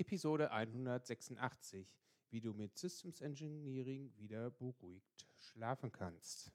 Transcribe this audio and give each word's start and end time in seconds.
Episode 0.00 0.50
186, 0.52 1.86
wie 2.30 2.40
du 2.40 2.52
mit 2.54 2.78
Systems 2.78 3.20
Engineering 3.20 4.12
wieder 4.16 4.50
beruhigt 4.50 5.26
schlafen 5.38 5.90
kannst. 5.90 6.52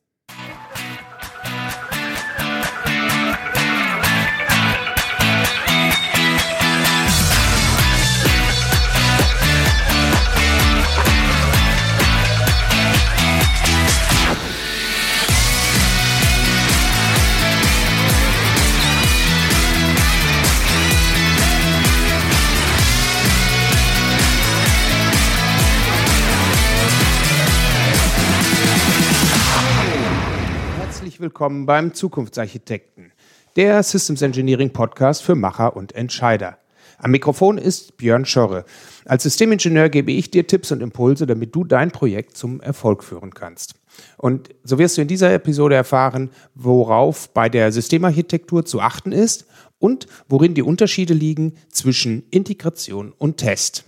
Willkommen 31.24 31.66
beim 31.66 31.94
Zukunftsarchitekten, 31.94 33.14
der 33.56 33.82
Systems 33.82 34.22
Engineering 34.22 34.74
Podcast 34.74 35.24
für 35.24 35.36
Macher 35.36 35.74
und 35.74 35.96
Entscheider. 35.96 36.58
Am 36.98 37.12
Mikrofon 37.12 37.58
ist 37.58 37.96
Björn 37.96 38.26
Schorre. 38.26 38.66
Als 39.06 39.24
Systemingenieur 39.24 39.88
gebe 39.88 40.12
ich 40.12 40.32
dir 40.32 40.46
Tipps 40.46 40.74
und 40.74 40.82
Impulse, 40.84 41.26
damit 41.26 41.56
du 41.56 41.64
dein 41.64 41.92
Projekt 41.92 42.36
zum 42.36 42.60
Erfolg 42.60 43.06
führen 43.06 43.34
kannst. 43.34 43.76
Und 44.18 44.50
so 44.66 44.78
wirst 44.80 44.98
du 44.98 45.02
in 45.02 45.08
dieser 45.08 45.34
Episode 45.34 45.76
erfahren, 45.76 46.30
worauf 46.56 47.30
bei 47.30 47.48
der 47.48 47.72
Systemarchitektur 47.72 48.66
zu 48.66 48.82
achten 48.82 49.14
ist 49.14 49.46
und 49.80 50.08
worin 50.28 50.56
die 50.56 50.62
Unterschiede 50.62 51.14
liegen 51.14 51.54
zwischen 51.70 52.24
Integration 52.32 53.14
und 53.18 53.38
Test. 53.38 53.86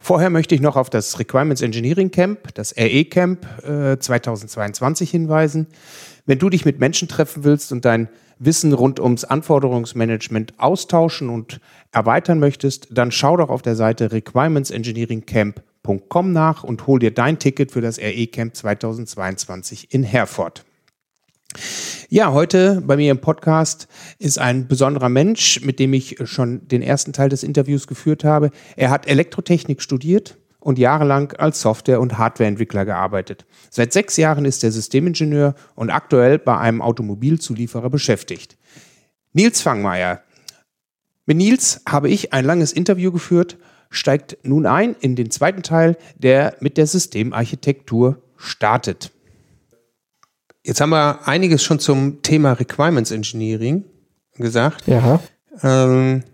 Vorher 0.00 0.30
möchte 0.30 0.54
ich 0.54 0.60
noch 0.60 0.76
auf 0.76 0.90
das 0.90 1.18
Requirements 1.18 1.62
Engineering 1.62 2.10
Camp, 2.10 2.54
das 2.54 2.74
RE 2.76 3.04
Camp 3.04 3.46
äh, 3.64 3.98
2022 3.98 5.10
hinweisen. 5.10 5.66
Wenn 6.28 6.38
du 6.38 6.48
dich 6.50 6.64
mit 6.66 6.78
Menschen 6.78 7.08
treffen 7.08 7.42
willst 7.44 7.72
und 7.72 7.86
dein 7.86 8.10
Wissen 8.38 8.74
rund 8.74 9.00
ums 9.00 9.24
Anforderungsmanagement 9.24 10.52
austauschen 10.58 11.30
und 11.30 11.58
erweitern 11.90 12.38
möchtest, 12.38 12.88
dann 12.90 13.10
schau 13.10 13.38
doch 13.38 13.48
auf 13.48 13.62
der 13.62 13.76
Seite 13.76 14.12
requirementsengineeringcamp.com 14.12 16.30
nach 16.30 16.64
und 16.64 16.86
hol 16.86 16.98
dir 16.98 17.14
dein 17.14 17.38
Ticket 17.38 17.72
für 17.72 17.80
das 17.80 17.98
RE 17.98 18.26
Camp 18.26 18.54
2022 18.54 19.94
in 19.94 20.02
Herford. 20.02 20.66
Ja, 22.10 22.34
heute 22.34 22.82
bei 22.84 22.98
mir 22.98 23.10
im 23.10 23.22
Podcast 23.22 23.88
ist 24.18 24.38
ein 24.38 24.68
besonderer 24.68 25.08
Mensch, 25.08 25.62
mit 25.62 25.78
dem 25.78 25.94
ich 25.94 26.18
schon 26.24 26.68
den 26.68 26.82
ersten 26.82 27.14
Teil 27.14 27.30
des 27.30 27.42
Interviews 27.42 27.86
geführt 27.86 28.22
habe. 28.22 28.50
Er 28.76 28.90
hat 28.90 29.08
Elektrotechnik 29.08 29.80
studiert 29.80 30.36
und 30.68 30.78
jahrelang 30.78 31.32
als 31.32 31.62
Software- 31.62 31.98
und 31.98 32.18
Hardwareentwickler 32.18 32.84
gearbeitet. 32.84 33.46
Seit 33.70 33.94
sechs 33.94 34.18
Jahren 34.18 34.44
ist 34.44 34.62
er 34.62 34.70
Systemingenieur 34.70 35.54
und 35.74 35.88
aktuell 35.88 36.38
bei 36.38 36.58
einem 36.58 36.82
Automobilzulieferer 36.82 37.88
beschäftigt. 37.88 38.58
Nils 39.32 39.62
Fangmeier. 39.62 40.20
Mit 41.24 41.38
Nils 41.38 41.80
habe 41.88 42.10
ich 42.10 42.34
ein 42.34 42.44
langes 42.44 42.74
Interview 42.74 43.10
geführt, 43.10 43.56
steigt 43.88 44.36
nun 44.42 44.66
ein 44.66 44.94
in 45.00 45.16
den 45.16 45.30
zweiten 45.30 45.62
Teil, 45.62 45.96
der 46.18 46.54
mit 46.60 46.76
der 46.76 46.86
Systemarchitektur 46.86 48.20
startet. 48.36 49.10
Jetzt 50.64 50.82
haben 50.82 50.90
wir 50.90 51.26
einiges 51.26 51.62
schon 51.62 51.78
zum 51.78 52.20
Thema 52.20 52.52
Requirements 52.52 53.10
Engineering 53.10 53.84
gesagt. 54.34 54.86
Ja. 54.86 55.18
Ähm, 55.62 56.24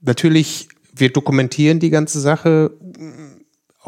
natürlich, 0.00 0.68
wir 0.94 1.12
dokumentieren 1.12 1.80
die 1.80 1.90
ganze 1.90 2.20
Sache. 2.20 2.70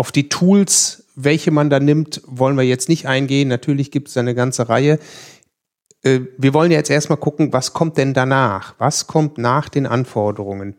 Auf 0.00 0.12
die 0.12 0.30
Tools, 0.30 1.04
welche 1.14 1.50
man 1.50 1.68
da 1.68 1.78
nimmt, 1.78 2.22
wollen 2.24 2.56
wir 2.56 2.64
jetzt 2.64 2.88
nicht 2.88 3.06
eingehen. 3.06 3.48
Natürlich 3.48 3.90
gibt 3.90 4.08
es 4.08 4.16
eine 4.16 4.34
ganze 4.34 4.70
Reihe. 4.70 4.98
Äh, 6.02 6.20
wir 6.38 6.54
wollen 6.54 6.70
jetzt 6.70 6.88
erstmal 6.88 7.18
gucken, 7.18 7.52
was 7.52 7.74
kommt 7.74 7.98
denn 7.98 8.14
danach? 8.14 8.74
Was 8.78 9.08
kommt 9.08 9.36
nach 9.36 9.68
den 9.68 9.86
Anforderungen? 9.86 10.74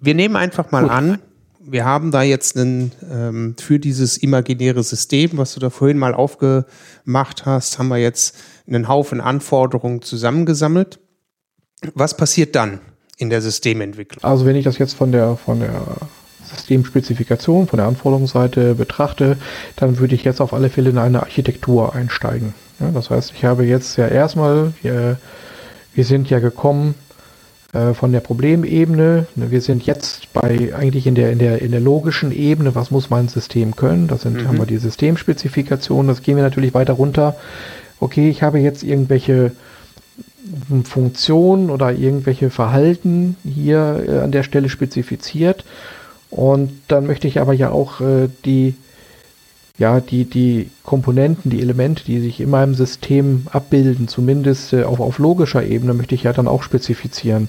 Wir 0.00 0.14
nehmen 0.14 0.34
einfach 0.34 0.70
mal 0.70 0.84
Gut. 0.84 0.92
an, 0.92 1.18
wir 1.60 1.84
haben 1.84 2.10
da 2.10 2.22
jetzt 2.22 2.56
einen, 2.56 2.92
ähm, 3.12 3.54
für 3.60 3.78
dieses 3.78 4.16
imaginäre 4.16 4.82
System, 4.82 5.32
was 5.34 5.52
du 5.52 5.60
da 5.60 5.68
vorhin 5.68 5.98
mal 5.98 6.14
aufgemacht 6.14 7.44
hast, 7.44 7.78
haben 7.78 7.88
wir 7.88 7.98
jetzt 7.98 8.34
einen 8.66 8.88
Haufen 8.88 9.20
Anforderungen 9.20 10.00
zusammengesammelt. 10.00 11.00
Was 11.92 12.16
passiert 12.16 12.56
dann 12.56 12.80
in 13.18 13.28
der 13.28 13.42
Systementwicklung? 13.42 14.24
Also 14.24 14.46
wenn 14.46 14.56
ich 14.56 14.64
das 14.64 14.78
jetzt 14.78 14.94
von 14.94 15.12
der 15.12 15.36
von 15.36 15.60
der 15.60 15.98
Systemspezifikation, 16.54 17.66
von 17.66 17.78
der 17.78 17.86
Anforderungsseite 17.86 18.74
betrachte, 18.74 19.36
dann 19.76 19.98
würde 19.98 20.14
ich 20.14 20.24
jetzt 20.24 20.40
auf 20.40 20.52
alle 20.52 20.70
Fälle 20.70 20.90
in 20.90 20.98
eine 20.98 21.20
Architektur 21.20 21.94
einsteigen. 21.94 22.54
Ja, 22.80 22.90
das 22.92 23.10
heißt, 23.10 23.32
ich 23.34 23.44
habe 23.44 23.64
jetzt 23.64 23.96
ja 23.96 24.08
erstmal, 24.08 24.72
wir, 24.82 25.16
wir 25.94 26.04
sind 26.04 26.28
ja 26.28 26.38
gekommen 26.40 26.94
äh, 27.72 27.94
von 27.94 28.12
der 28.12 28.20
Problemebene. 28.20 29.26
Wir 29.34 29.60
sind 29.60 29.84
jetzt 29.86 30.32
bei 30.32 30.74
eigentlich 30.74 31.06
in 31.06 31.14
der, 31.14 31.32
in 31.32 31.38
der, 31.38 31.62
in 31.62 31.70
der 31.72 31.80
logischen 31.80 32.32
Ebene, 32.32 32.74
was 32.74 32.90
muss 32.90 33.10
mein 33.10 33.28
System 33.28 33.76
können? 33.76 34.08
Das 34.08 34.22
sind, 34.22 34.36
Mhm. 34.36 34.48
haben 34.48 34.58
wir 34.58 34.66
die 34.66 34.78
Systemspezifikation, 34.78 36.06
das 36.06 36.22
gehen 36.22 36.36
wir 36.36 36.44
natürlich 36.44 36.74
weiter 36.74 36.94
runter. 36.94 37.36
Okay, 37.98 38.28
ich 38.28 38.42
habe 38.42 38.58
jetzt 38.58 38.82
irgendwelche 38.82 39.52
Funktionen 40.84 41.70
oder 41.70 41.92
irgendwelche 41.92 42.50
Verhalten 42.50 43.36
hier 43.42 44.04
äh, 44.06 44.18
an 44.20 44.32
der 44.32 44.42
Stelle 44.42 44.68
spezifiziert. 44.68 45.64
Und 46.30 46.70
dann 46.88 47.06
möchte 47.06 47.28
ich 47.28 47.40
aber 47.40 47.52
ja 47.52 47.70
auch 47.70 48.00
äh, 48.00 48.28
die, 48.44 48.74
ja, 49.78 50.00
die, 50.00 50.24
die 50.24 50.70
Komponenten, 50.82 51.50
die 51.50 51.60
Elemente, 51.60 52.04
die 52.04 52.20
sich 52.20 52.40
in 52.40 52.50
meinem 52.50 52.74
System 52.74 53.46
abbilden, 53.52 54.08
zumindest 54.08 54.72
äh, 54.72 54.84
auf, 54.84 55.00
auf 55.00 55.18
logischer 55.18 55.64
Ebene, 55.64 55.94
möchte 55.94 56.14
ich 56.14 56.24
ja 56.24 56.32
dann 56.32 56.48
auch 56.48 56.62
spezifizieren. 56.62 57.48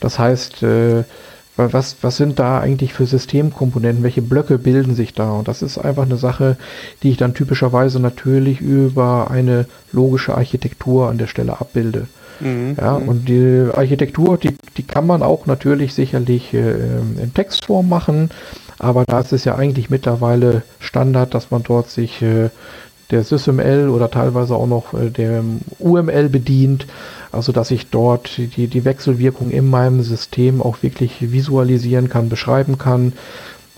Das 0.00 0.18
heißt, 0.18 0.62
äh, 0.62 1.04
wa- 1.56 1.68
was, 1.72 1.96
was 2.02 2.16
sind 2.16 2.38
da 2.38 2.60
eigentlich 2.60 2.94
für 2.94 3.06
Systemkomponenten? 3.06 4.02
Welche 4.02 4.22
Blöcke 4.22 4.58
bilden 4.58 4.94
sich 4.94 5.12
da? 5.12 5.32
Und 5.32 5.48
das 5.48 5.62
ist 5.62 5.78
einfach 5.78 6.04
eine 6.04 6.16
Sache, 6.16 6.56
die 7.02 7.10
ich 7.10 7.16
dann 7.16 7.34
typischerweise 7.34 8.00
natürlich 8.00 8.60
über 8.60 9.30
eine 9.30 9.66
logische 9.92 10.34
Architektur 10.34 11.08
an 11.08 11.18
der 11.18 11.26
Stelle 11.26 11.60
abbilde. 11.60 12.06
Mhm. 12.40 12.76
Ja, 12.78 12.94
und 12.94 13.28
die 13.28 13.68
Architektur, 13.72 14.38
die, 14.38 14.56
die 14.76 14.82
kann 14.82 15.06
man 15.06 15.22
auch 15.22 15.46
natürlich 15.46 15.94
sicherlich 15.94 16.52
äh, 16.54 16.72
in 17.22 17.32
Textform 17.34 17.88
machen, 17.88 18.30
aber 18.78 19.04
da 19.06 19.20
ist 19.20 19.32
es 19.32 19.44
ja 19.44 19.54
eigentlich 19.54 19.90
mittlerweile 19.90 20.62
Standard, 20.78 21.34
dass 21.34 21.50
man 21.50 21.62
dort 21.62 21.88
sich 21.88 22.20
äh, 22.22 22.50
der 23.10 23.24
SysML 23.24 23.88
oder 23.88 24.10
teilweise 24.10 24.54
auch 24.54 24.66
noch 24.66 24.92
äh, 24.94 25.10
der 25.10 25.42
UML 25.78 26.28
bedient, 26.28 26.86
also 27.32 27.52
dass 27.52 27.70
ich 27.70 27.88
dort 27.90 28.36
die, 28.36 28.66
die 28.66 28.84
Wechselwirkung 28.84 29.50
in 29.50 29.68
meinem 29.68 30.02
System 30.02 30.60
auch 30.60 30.82
wirklich 30.82 31.32
visualisieren 31.32 32.08
kann, 32.08 32.28
beschreiben 32.28 32.78
kann, 32.78 33.12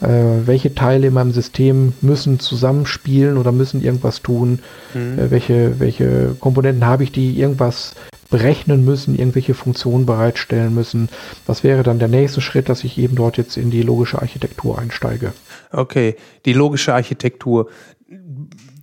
äh, 0.00 0.46
welche 0.46 0.74
Teile 0.74 1.08
in 1.08 1.14
meinem 1.14 1.32
System 1.32 1.92
müssen 2.00 2.38
zusammenspielen 2.38 3.36
oder 3.36 3.52
müssen 3.52 3.82
irgendwas 3.82 4.22
tun, 4.22 4.60
äh, 4.94 5.30
welche, 5.30 5.80
welche 5.80 6.36
Komponenten 6.38 6.86
habe 6.86 7.04
ich, 7.04 7.12
die 7.12 7.38
irgendwas 7.38 7.94
berechnen 8.30 8.84
müssen, 8.84 9.18
irgendwelche 9.18 9.54
Funktionen 9.54 10.06
bereitstellen 10.06 10.74
müssen. 10.74 11.08
Das 11.46 11.64
wäre 11.64 11.82
dann 11.82 11.98
der 11.98 12.08
nächste 12.08 12.40
Schritt, 12.40 12.68
dass 12.68 12.84
ich 12.84 12.98
eben 12.98 13.16
dort 13.16 13.38
jetzt 13.38 13.56
in 13.56 13.70
die 13.70 13.82
logische 13.82 14.20
Architektur 14.20 14.78
einsteige. 14.78 15.32
Okay, 15.72 16.16
die 16.44 16.52
logische 16.52 16.94
Architektur. 16.94 17.68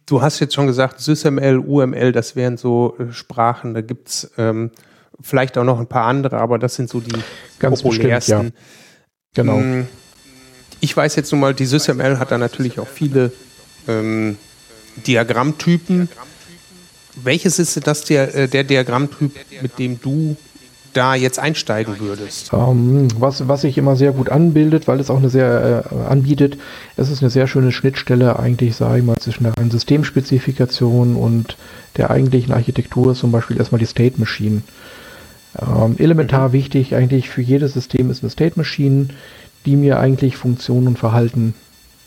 Du 0.05 0.21
hast 0.21 0.39
jetzt 0.39 0.53
schon 0.53 0.67
gesagt, 0.67 0.99
SysML, 0.99 1.59
UML, 1.59 2.11
das 2.11 2.35
wären 2.35 2.57
so 2.57 2.95
äh, 2.99 3.11
Sprachen, 3.11 3.73
da 3.73 3.81
gibt's 3.81 4.31
ähm, 4.37 4.71
vielleicht 5.21 5.57
auch 5.57 5.63
noch 5.63 5.79
ein 5.79 5.87
paar 5.87 6.05
andere, 6.05 6.37
aber 6.37 6.59
das 6.59 6.75
sind 6.75 6.89
so 6.89 6.99
die 6.99 7.15
Ganz 7.59 7.81
populärsten. 7.81 8.51
bestimmt, 8.51 8.55
Genau. 9.35 9.57
Mm, 9.57 9.87
Ich 10.79 10.95
weiß 10.95 11.15
jetzt 11.15 11.31
nun 11.31 11.41
mal, 11.41 11.53
die 11.53 11.65
SysML 11.65 12.19
hat 12.19 12.31
da 12.31 12.37
natürlich 12.37 12.79
auch 12.79 12.87
viele 12.87 13.31
ähm, 13.87 14.37
Diagrammtypen. 15.07 16.09
Welches 17.23 17.59
ist 17.59 17.87
das 17.87 18.03
der, 18.03 18.35
äh, 18.35 18.47
der 18.47 18.63
Diagrammtyp, 18.63 19.33
mit 19.61 19.79
dem 19.79 20.01
du 20.01 20.35
da 20.95 21.15
jetzt 21.15 21.39
einsteigen 21.39 21.99
würdest? 21.99 22.51
Ähm, 22.53 23.07
was, 23.19 23.47
was 23.47 23.61
sich 23.61 23.77
immer 23.77 23.95
sehr 23.95 24.11
gut 24.11 24.29
anbildet, 24.29 24.87
weil 24.87 24.99
es 24.99 25.09
auch 25.09 25.17
eine 25.17 25.29
sehr 25.29 25.85
äh, 25.91 25.95
anbietet, 26.09 26.57
es 26.97 27.09
ist 27.09 27.21
eine 27.21 27.29
sehr 27.29 27.47
schöne 27.47 27.71
Schnittstelle 27.71 28.39
eigentlich, 28.39 28.75
sage 28.75 28.99
ich 28.99 29.05
mal, 29.05 29.17
zwischen 29.17 29.43
der 29.43 29.53
reinen 29.57 29.71
Systemspezifikation 29.71 31.15
und 31.15 31.57
der 31.97 32.11
eigentlichen 32.11 32.53
Architektur, 32.53 33.15
zum 33.15 33.31
Beispiel 33.31 33.57
erstmal 33.57 33.79
die 33.79 33.85
State 33.85 34.19
Machine. 34.19 34.61
Ähm, 35.59 35.95
elementar 35.97 36.51
wichtig 36.51 36.95
eigentlich 36.95 37.29
für 37.29 37.41
jedes 37.41 37.73
System 37.73 38.09
ist 38.09 38.23
eine 38.23 38.29
State 38.29 38.53
Machine, 38.57 39.07
die 39.65 39.75
mir 39.75 39.99
eigentlich 39.99 40.37
Funktionen 40.37 40.87
und 40.87 40.99
Verhalten 40.99 41.53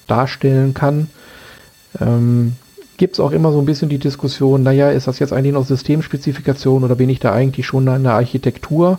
darstellen 0.06 0.75
kann. 0.75 1.08
Ähm, 2.00 2.55
Gibt 2.96 3.14
es 3.14 3.20
auch 3.20 3.31
immer 3.31 3.52
so 3.52 3.60
ein 3.60 3.66
bisschen 3.66 3.88
die 3.88 3.99
Diskussion, 3.99 4.64
naja, 4.64 4.90
ist 4.90 5.06
das 5.06 5.20
jetzt 5.20 5.32
eigentlich 5.32 5.52
noch 5.52 5.66
Systemspezifikation 5.66 6.82
oder 6.82 6.96
bin 6.96 7.08
ich 7.08 7.20
da 7.20 7.32
eigentlich 7.32 7.66
schon 7.66 7.87
in 7.87 8.02
der 8.02 8.14
Architektur? 8.14 8.99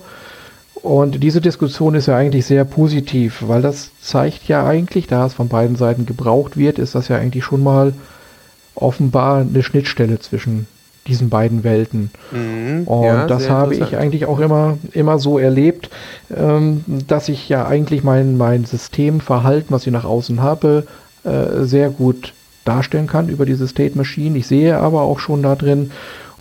Und 0.75 1.21
diese 1.21 1.41
Diskussion 1.41 1.95
ist 1.95 2.05
ja 2.05 2.15
eigentlich 2.15 2.45
sehr 2.45 2.63
positiv, 2.63 3.43
weil 3.47 3.61
das 3.61 3.91
zeigt 4.01 4.47
ja 4.47 4.65
eigentlich, 4.65 5.07
da 5.07 5.25
es 5.25 5.33
von 5.33 5.49
beiden 5.49 5.75
Seiten 5.75 6.05
gebraucht 6.05 6.55
wird, 6.55 6.79
ist 6.79 6.95
das 6.95 7.09
ja 7.09 7.17
eigentlich 7.17 7.43
schon 7.43 7.61
mal 7.61 7.93
offenbar 8.75 9.41
eine 9.41 9.61
Schnittstelle 9.61 10.19
zwischen 10.19 10.67
diesen 11.09 11.29
beiden 11.29 11.63
Welten. 11.63 12.11
Mhm, 12.31 12.83
und 12.85 13.03
ja, 13.03 13.27
das 13.27 13.49
habe 13.49 13.75
ich 13.75 13.97
eigentlich 13.97 14.25
auch 14.25 14.39
immer, 14.39 14.77
immer 14.93 15.19
so 15.19 15.39
erlebt, 15.39 15.89
ähm, 16.35 16.83
dass 17.07 17.27
ich 17.29 17.49
ja 17.49 17.67
eigentlich 17.67 18.03
mein, 18.03 18.37
mein 18.37 18.65
Systemverhalten, 18.65 19.71
was 19.71 19.85
ich 19.85 19.91
nach 19.91 20.05
außen 20.05 20.41
habe, 20.41 20.85
äh, 21.23 21.63
sehr 21.65 21.89
gut 21.89 22.33
darstellen 22.65 23.07
kann 23.07 23.29
über 23.29 23.45
diese 23.45 23.67
State 23.67 23.97
Machine. 23.97 24.37
Ich 24.37 24.47
sehe 24.47 24.77
aber 24.77 25.01
auch 25.01 25.19
schon 25.19 25.43
da 25.43 25.55
drin, 25.55 25.91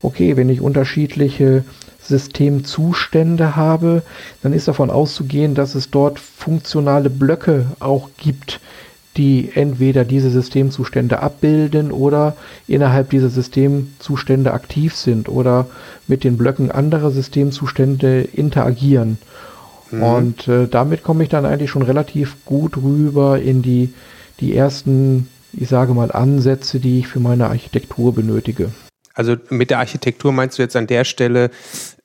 okay, 0.03 0.37
wenn 0.37 0.49
ich 0.49 0.61
unterschiedliche 0.61 1.65
Systemzustände 2.03 3.57
habe, 3.57 4.03
dann 4.43 4.53
ist 4.53 4.69
davon 4.69 4.91
auszugehen, 4.91 5.55
dass 5.55 5.75
es 5.75 5.91
dort 5.91 6.19
funktionale 6.19 7.11
Blöcke 7.11 7.67
auch 7.81 8.11
gibt, 8.17 8.61
die 9.17 9.51
entweder 9.55 10.05
diese 10.05 10.31
Systemzustände 10.31 11.21
abbilden 11.21 11.91
oder 11.91 12.37
innerhalb 12.67 13.11
dieser 13.11 13.29
Systemzustände 13.29 14.53
aktiv 14.53 14.95
sind 14.95 15.29
oder 15.29 15.67
mit 16.07 16.25
den 16.25 16.37
Blöcken 16.37 16.71
anderer 16.71 17.11
Systemzustände 17.11 18.21
interagieren. 18.21 19.19
Mhm. 19.91 20.03
Und 20.03 20.49
äh, 20.49 20.69
damit 20.69 21.03
komme 21.03 21.25
ich 21.25 21.29
dann 21.29 21.47
eigentlich 21.47 21.71
schon 21.71 21.83
relativ 21.83 22.45
gut 22.45 22.77
rüber 22.77 23.41
in 23.41 23.63
die, 23.63 23.93
die 24.41 24.55
ersten, 24.55 25.29
ich 25.53 25.69
sage 25.69 25.95
mal, 25.95 26.13
Ansätze, 26.13 26.79
die 26.79 27.01
ich 27.01 27.09
für 27.09 27.21
meine 27.21 27.49
Architektur 27.49 28.15
benötige. 28.15 28.71
Also 29.15 29.35
mit 29.51 29.71
der 29.71 29.79
Architektur 29.79 30.33
meinst 30.33 30.59
du 30.59 30.63
jetzt 30.63 30.77
an 30.77 30.87
der 30.87 31.05
Stelle 31.05 31.51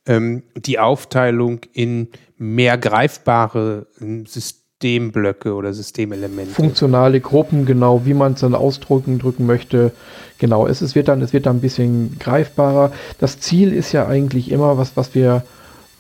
ähm, 0.08 0.42
die 0.56 0.80
Aufteilung 0.80 1.60
in 1.74 2.08
mehr 2.38 2.78
greifbare 2.78 3.86
ähm, 4.02 4.26
Systeme? 4.26 4.63
Systemblöcke 4.84 5.54
oder 5.54 5.74
Systemelemente. 5.74 6.54
Funktionale 6.54 7.22
Gruppen, 7.22 7.66
genau, 7.66 8.06
wie 8.06 8.14
man 8.14 8.34
es 8.34 8.42
dann 8.42 8.54
ausdrücken 8.54 9.18
drücken 9.18 9.46
möchte. 9.46 9.92
Genau, 10.40 10.68
es, 10.68 10.82
es, 10.82 10.94
wird 10.94 11.08
dann, 11.08 11.22
es 11.22 11.32
wird 11.32 11.46
dann 11.46 11.58
ein 11.58 11.62
bisschen 11.62 12.18
greifbarer. 12.20 12.92
Das 13.20 13.40
Ziel 13.40 13.72
ist 13.72 13.94
ja 13.94 14.08
eigentlich 14.08 14.52
immer, 14.52 14.78
was, 14.78 14.98
was 14.98 15.16
wir 15.16 15.44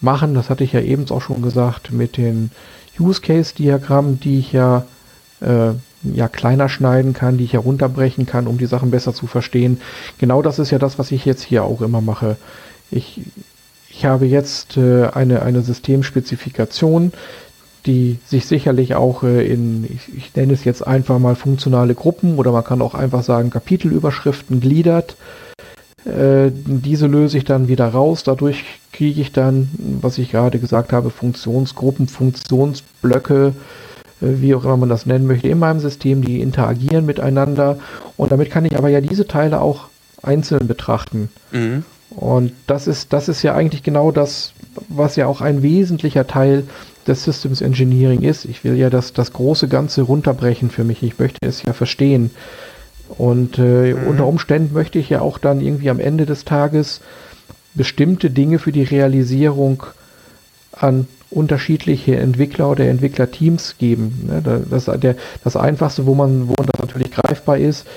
machen, 0.01 0.33
das 0.33 0.50
hatte 0.50 0.65
ich 0.65 0.74
ja 0.74 0.81
eben 0.81 1.09
auch 1.12 1.21
schon 1.21 1.41
gesagt, 1.41 1.91
mit 1.94 2.18
den 2.18 2.51
Use 3.00 3.21
Case 3.21 3.56
Diagrammen, 3.56 4.19
die 4.19 4.39
ich 4.39 4.51
ja, 4.51 4.85
äh, 5.39 5.71
ja 6.03 6.27
kleiner 6.27 6.68
schneiden 6.68 7.13
kann, 7.13 7.38
die 7.38 7.45
ich 7.45 7.53
herunterbrechen 7.53 8.25
kann, 8.25 8.47
um 8.47 8.57
die 8.57 8.65
Sachen 8.65 8.91
besser 8.91 9.13
zu 9.13 9.27
verstehen. 9.27 9.80
Genau 10.18 10.41
das 10.41 10.59
ist 10.59 10.71
ja 10.71 10.77
das, 10.77 11.00
was 11.00 11.12
ich 11.12 11.24
jetzt 11.24 11.44
hier 11.44 11.63
auch 11.63 11.81
immer 11.81 12.01
mache. 12.01 12.35
Ich, 12.91 13.21
ich 13.89 14.06
habe 14.06 14.25
jetzt 14.25 14.75
äh, 14.75 15.07
eine, 15.07 15.41
eine 15.44 15.62
Systemspezifikation, 15.62 17.13
die 17.85 18.19
sich 18.25 18.45
sicherlich 18.45 18.95
auch 18.95 19.24
äh, 19.24 19.45
in, 19.45 19.85
ich, 19.85 20.15
ich, 20.15 20.35
nenne 20.35 20.53
es 20.53 20.63
jetzt 20.63 20.85
einfach 20.85 21.19
mal 21.19 21.35
funktionale 21.35 21.95
Gruppen 21.95 22.38
oder 22.38 22.51
man 22.51 22.63
kann 22.63 22.81
auch 22.81 22.94
einfach 22.95 23.24
sagen 23.24 23.50
Kapitelüberschriften 23.50 24.59
gliedert. 24.62 25.15
Äh, 26.06 26.51
diese 26.53 27.07
löse 27.07 27.38
ich 27.38 27.45
dann 27.45 27.68
wieder 27.68 27.88
raus. 27.88 28.24
Dadurch 28.24 28.63
kriege 28.91 29.21
ich 29.21 29.31
dann, 29.31 29.69
was 30.01 30.18
ich 30.18 30.31
gerade 30.31 30.59
gesagt 30.59 30.94
habe, 30.94 31.09
Funktionsgruppen, 31.09 32.07
Funktionsblöcke, 32.07 33.53
äh, 34.21 34.25
wie 34.41 34.56
auch 34.56 34.63
immer 34.63 34.77
man 34.77 34.89
das 34.89 35.06
nennen 35.06 35.27
möchte, 35.27 35.47
in 35.47 35.59
meinem 35.59 35.80
System, 35.80 36.24
die 36.24 36.41
interagieren 36.41 37.06
miteinander. 37.06 37.80
Und 38.18 38.31
damit 38.31 38.50
kann 38.50 38.65
ich 38.65 38.77
aber 38.77 38.89
ja 38.89 39.01
diese 39.01 39.27
Teile 39.27 39.62
auch 39.62 39.88
einzeln 40.21 40.68
betrachten. 40.68 41.30
Mhm. 41.51 41.83
Und 42.15 42.54
das 42.68 42.88
ist, 42.88 43.13
das 43.13 43.27
ist 43.27 43.42
ja 43.44 43.56
eigentlich 43.56 43.83
genau 43.83 44.12
das, 44.12 44.54
was 44.89 45.15
ja 45.15 45.27
auch 45.27 45.42
ein 45.42 45.63
wesentlicher 45.63 46.27
Teil 46.27 46.63
des 47.07 47.24
Systems 47.24 47.62
Engineering 47.62 48.21
ist. 48.21 48.45
Ich 48.45 48.63
will 48.63 48.75
ja 48.75 48.89
das, 48.89 49.13
das 49.13 49.33
große 49.33 49.68
Ganze 49.68 50.04
runterbrechen 50.04 50.69
für 50.69 50.83
mich. 50.83 51.04
Ich 51.04 51.19
möchte 51.19 51.39
es 51.42 51.63
ja 51.63 51.74
verstehen. 51.74 52.31
Und 53.10 53.57
äh, 53.57 53.94
mhm. 53.94 54.07
unter 54.07 54.27
Umständen 54.27 54.74
möchte 54.74 55.00
ich 55.00 55.10
ja 55.10 55.21
auch 55.21 55.38
dann 55.38 55.62
irgendwie 55.62 55.89
am 55.89 56.00
Ende 56.00 56.25
des 56.25 56.45
Tages 56.45 57.01
bestimmte 57.74 58.30
Dinge 58.30 58.59
für 58.59 58.71
die 58.71 58.83
Realisierung 58.83 59.83
an 60.71 61.07
unterschiedliche 61.30 62.16
Entwickler 62.18 62.69
oder 62.69 62.88
Entwicklerteams 62.88 63.77
geben. 63.77 64.27
Ne, 64.27 64.63
das, 64.69 64.86
der, 64.86 65.16
das 65.44 65.56
Einfachste, 65.56 66.06
wo 66.06 66.13
man, 66.16 66.48
wo 66.48 66.54
das 66.56 66.80
natürlich 66.80 67.12
greifbar 67.12 67.57
ist, 67.57 67.88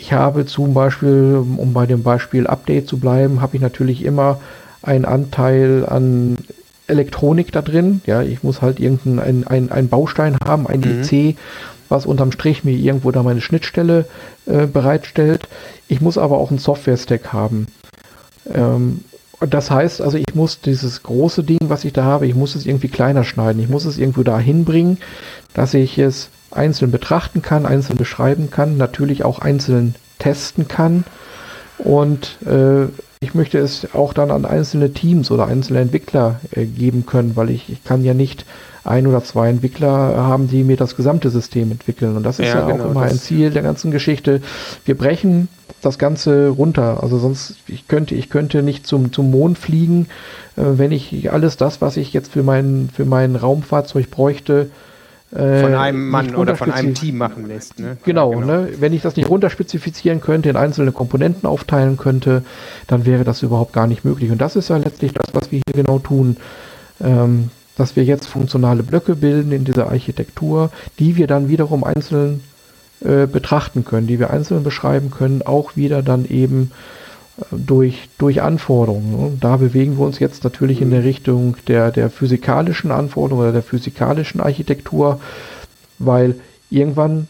ich 0.00 0.14
habe 0.14 0.46
zum 0.46 0.72
Beispiel, 0.72 1.44
um 1.56 1.74
bei 1.74 1.84
dem 1.84 2.02
Beispiel 2.02 2.46
Update 2.46 2.88
zu 2.88 2.98
bleiben, 2.98 3.42
habe 3.42 3.56
ich 3.56 3.62
natürlich 3.62 4.02
immer 4.02 4.40
einen 4.82 5.04
Anteil 5.04 5.84
an 5.86 6.38
Elektronik 6.86 7.52
da 7.52 7.60
drin. 7.60 8.00
Ja, 8.06 8.22
ich 8.22 8.42
muss 8.42 8.62
halt 8.62 8.80
irgendeinen 8.80 9.46
ein, 9.46 9.70
ein 9.70 9.88
Baustein 9.88 10.38
haben, 10.42 10.66
ein 10.66 10.80
mhm. 10.80 11.02
IC, 11.02 11.36
was 11.90 12.06
unterm 12.06 12.32
Strich 12.32 12.64
mir 12.64 12.72
irgendwo 12.72 13.10
da 13.10 13.22
meine 13.22 13.42
Schnittstelle 13.42 14.06
äh, 14.46 14.66
bereitstellt. 14.66 15.48
Ich 15.86 16.00
muss 16.00 16.16
aber 16.16 16.38
auch 16.38 16.48
einen 16.48 16.58
Software-Stack 16.58 17.32
haben. 17.34 17.66
Ähm, 18.52 19.04
das 19.40 19.70
heißt 19.70 20.00
also, 20.00 20.16
ich 20.16 20.34
muss 20.34 20.62
dieses 20.62 21.02
große 21.02 21.44
Ding, 21.44 21.60
was 21.64 21.84
ich 21.84 21.92
da 21.92 22.04
habe, 22.04 22.26
ich 22.26 22.34
muss 22.34 22.54
es 22.54 22.64
irgendwie 22.64 22.88
kleiner 22.88 23.24
schneiden. 23.24 23.62
Ich 23.62 23.68
muss 23.68 23.84
es 23.84 23.98
irgendwo 23.98 24.22
dahin 24.22 24.64
bringen, 24.64 24.96
dass 25.52 25.74
ich 25.74 25.98
es 25.98 26.30
einzeln 26.50 26.90
betrachten 26.90 27.42
kann, 27.42 27.66
einzeln 27.66 27.96
beschreiben 27.96 28.50
kann, 28.50 28.76
natürlich 28.76 29.24
auch 29.24 29.38
einzeln 29.38 29.94
testen 30.18 30.68
kann 30.68 31.04
und 31.78 32.38
äh, 32.46 32.86
ich 33.22 33.34
möchte 33.34 33.58
es 33.58 33.94
auch 33.94 34.14
dann 34.14 34.30
an 34.30 34.46
einzelne 34.46 34.92
Teams 34.92 35.30
oder 35.30 35.46
einzelne 35.46 35.80
Entwickler 35.80 36.40
äh, 36.52 36.64
geben 36.64 37.04
können, 37.04 37.36
weil 37.36 37.50
ich, 37.50 37.68
ich 37.68 37.84
kann 37.84 38.02
ja 38.02 38.14
nicht 38.14 38.46
ein 38.82 39.06
oder 39.06 39.22
zwei 39.22 39.50
Entwickler 39.50 39.88
haben, 39.88 40.48
die 40.48 40.64
mir 40.64 40.76
das 40.76 40.96
gesamte 40.96 41.28
System 41.28 41.70
entwickeln. 41.70 42.16
Und 42.16 42.22
das 42.22 42.38
ist 42.38 42.48
ja, 42.48 42.60
ja 42.60 42.66
genau, 42.66 42.84
auch 42.84 42.90
immer 42.92 43.02
ein 43.02 43.18
Ziel 43.18 43.50
der 43.50 43.62
ganzen 43.62 43.90
Geschichte. 43.90 44.40
Wir 44.86 44.96
brechen 44.96 45.48
das 45.82 45.98
Ganze 45.98 46.48
runter. 46.48 47.02
Also 47.02 47.18
sonst, 47.18 47.56
ich 47.66 47.88
könnte, 47.88 48.14
ich 48.14 48.30
könnte 48.30 48.62
nicht 48.62 48.86
zum, 48.86 49.12
zum 49.12 49.30
Mond 49.30 49.58
fliegen, 49.58 50.06
äh, 50.56 50.62
wenn 50.64 50.92
ich 50.92 51.30
alles 51.30 51.58
das, 51.58 51.82
was 51.82 51.98
ich 51.98 52.14
jetzt 52.14 52.32
für 52.32 52.42
mein, 52.42 52.88
für 52.92 53.04
mein 53.04 53.36
Raumfahrzeug 53.36 54.10
bräuchte, 54.10 54.70
äh, 55.32 55.60
von 55.62 55.74
einem 55.74 56.08
Mann 56.08 56.34
oder 56.34 56.56
von 56.56 56.70
einem 56.70 56.94
Team 56.94 57.18
machen 57.18 57.46
lässt. 57.46 57.78
Ne? 57.78 57.96
Genau, 58.04 58.30
genau. 58.30 58.46
Ne? 58.46 58.68
wenn 58.78 58.92
ich 58.92 59.02
das 59.02 59.16
nicht 59.16 59.28
runterspezifizieren 59.28 60.20
könnte, 60.20 60.48
in 60.48 60.56
einzelne 60.56 60.92
Komponenten 60.92 61.48
aufteilen 61.48 61.96
könnte, 61.96 62.44
dann 62.86 63.06
wäre 63.06 63.24
das 63.24 63.42
überhaupt 63.42 63.72
gar 63.72 63.86
nicht 63.86 64.04
möglich. 64.04 64.30
Und 64.30 64.40
das 64.40 64.56
ist 64.56 64.68
ja 64.68 64.76
letztlich 64.76 65.12
das, 65.12 65.34
was 65.34 65.52
wir 65.52 65.60
hier 65.66 65.84
genau 65.84 65.98
tun. 65.98 66.36
Ähm, 67.00 67.50
dass 67.76 67.96
wir 67.96 68.04
jetzt 68.04 68.26
funktionale 68.26 68.82
Blöcke 68.82 69.16
bilden 69.16 69.52
in 69.52 69.64
dieser 69.64 69.88
Architektur, 69.88 70.70
die 70.98 71.16
wir 71.16 71.26
dann 71.26 71.48
wiederum 71.48 71.82
einzeln 71.82 72.42
äh, 73.02 73.26
betrachten 73.26 73.86
können, 73.86 74.06
die 74.06 74.18
wir 74.18 74.28
einzeln 74.28 74.62
beschreiben 74.62 75.10
können, 75.10 75.40
auch 75.40 75.76
wieder 75.76 76.02
dann 76.02 76.26
eben 76.26 76.72
durch, 77.50 78.08
durch 78.18 78.42
Anforderungen. 78.42 79.14
Und 79.14 79.44
da 79.44 79.56
bewegen 79.56 79.98
wir 79.98 80.04
uns 80.04 80.18
jetzt 80.18 80.44
natürlich 80.44 80.80
in 80.80 80.90
der 80.90 81.04
Richtung 81.04 81.56
der, 81.68 81.90
der 81.90 82.10
physikalischen 82.10 82.90
Anforderungen 82.90 83.42
oder 83.42 83.52
der 83.52 83.62
physikalischen 83.62 84.40
Architektur, 84.40 85.20
weil 85.98 86.36
irgendwann, 86.70 87.28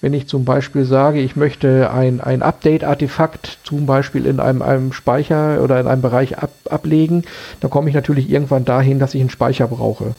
wenn 0.00 0.14
ich 0.14 0.26
zum 0.28 0.44
Beispiel 0.44 0.84
sage, 0.84 1.20
ich 1.20 1.36
möchte 1.36 1.90
ein, 1.90 2.20
ein 2.20 2.42
Update-Artefakt 2.42 3.58
zum 3.64 3.86
Beispiel 3.86 4.26
in 4.26 4.40
einem, 4.40 4.62
einem 4.62 4.92
Speicher 4.92 5.62
oder 5.62 5.80
in 5.80 5.86
einem 5.86 6.02
Bereich 6.02 6.38
ab, 6.38 6.52
ablegen, 6.68 7.24
dann 7.60 7.70
komme 7.70 7.88
ich 7.88 7.94
natürlich 7.94 8.30
irgendwann 8.30 8.64
dahin, 8.64 8.98
dass 8.98 9.14
ich 9.14 9.20
einen 9.20 9.30
Speicher 9.30 9.66
brauche. 9.66 10.14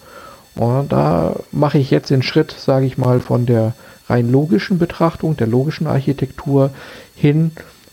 Und 0.55 0.91
da 0.91 1.36
mache 1.51 1.77
ich 1.77 1.91
jetzt 1.91 2.10
den 2.10 2.24
Schritt, 2.24 2.51
sage 2.51 2.86
ich 2.86 2.98
mal, 2.98 3.19
von 3.19 3.46
der 3.46 3.74
rein 4.10 4.31
logischen 4.31 4.79
Betrachtung, 4.79 5.38
der 5.38 5.48
logischen 5.48 5.88
Architektur 5.88 6.72
hin 7.15 7.51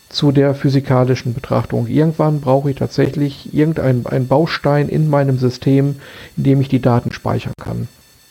zu 0.09 0.31
der 0.31 0.55
physikalischen 0.55 1.33
Betrachtung. 1.33 1.87
Irgendwann 1.87 2.39
brauche 2.39 2.69
ich 2.69 2.77
tatsächlich 2.77 3.53
irgendeinen 3.53 4.27
Baustein 4.27 4.89
in 4.89 5.09
meinem 5.09 5.37
System, 5.37 5.95
in 6.37 6.43
dem 6.43 6.61
ich 6.61 6.69
die 6.69 6.81
Daten 6.81 7.11
speichern 7.11 7.53
kann. 7.61 7.87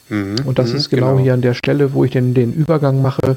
Mhm, 0.08 0.36
und 0.44 0.58
das 0.58 0.70
mhm, 0.70 0.76
ist 0.76 0.90
genau, 0.90 1.12
genau, 1.12 1.22
hier 1.22 1.34
an 1.34 1.42
der 1.42 1.54
Stelle, 1.54 1.92
wo 1.92 2.04
ich 2.04 2.12
den, 2.12 2.34
den 2.34 2.52
Übergang 2.52 3.02
mache. 3.02 3.36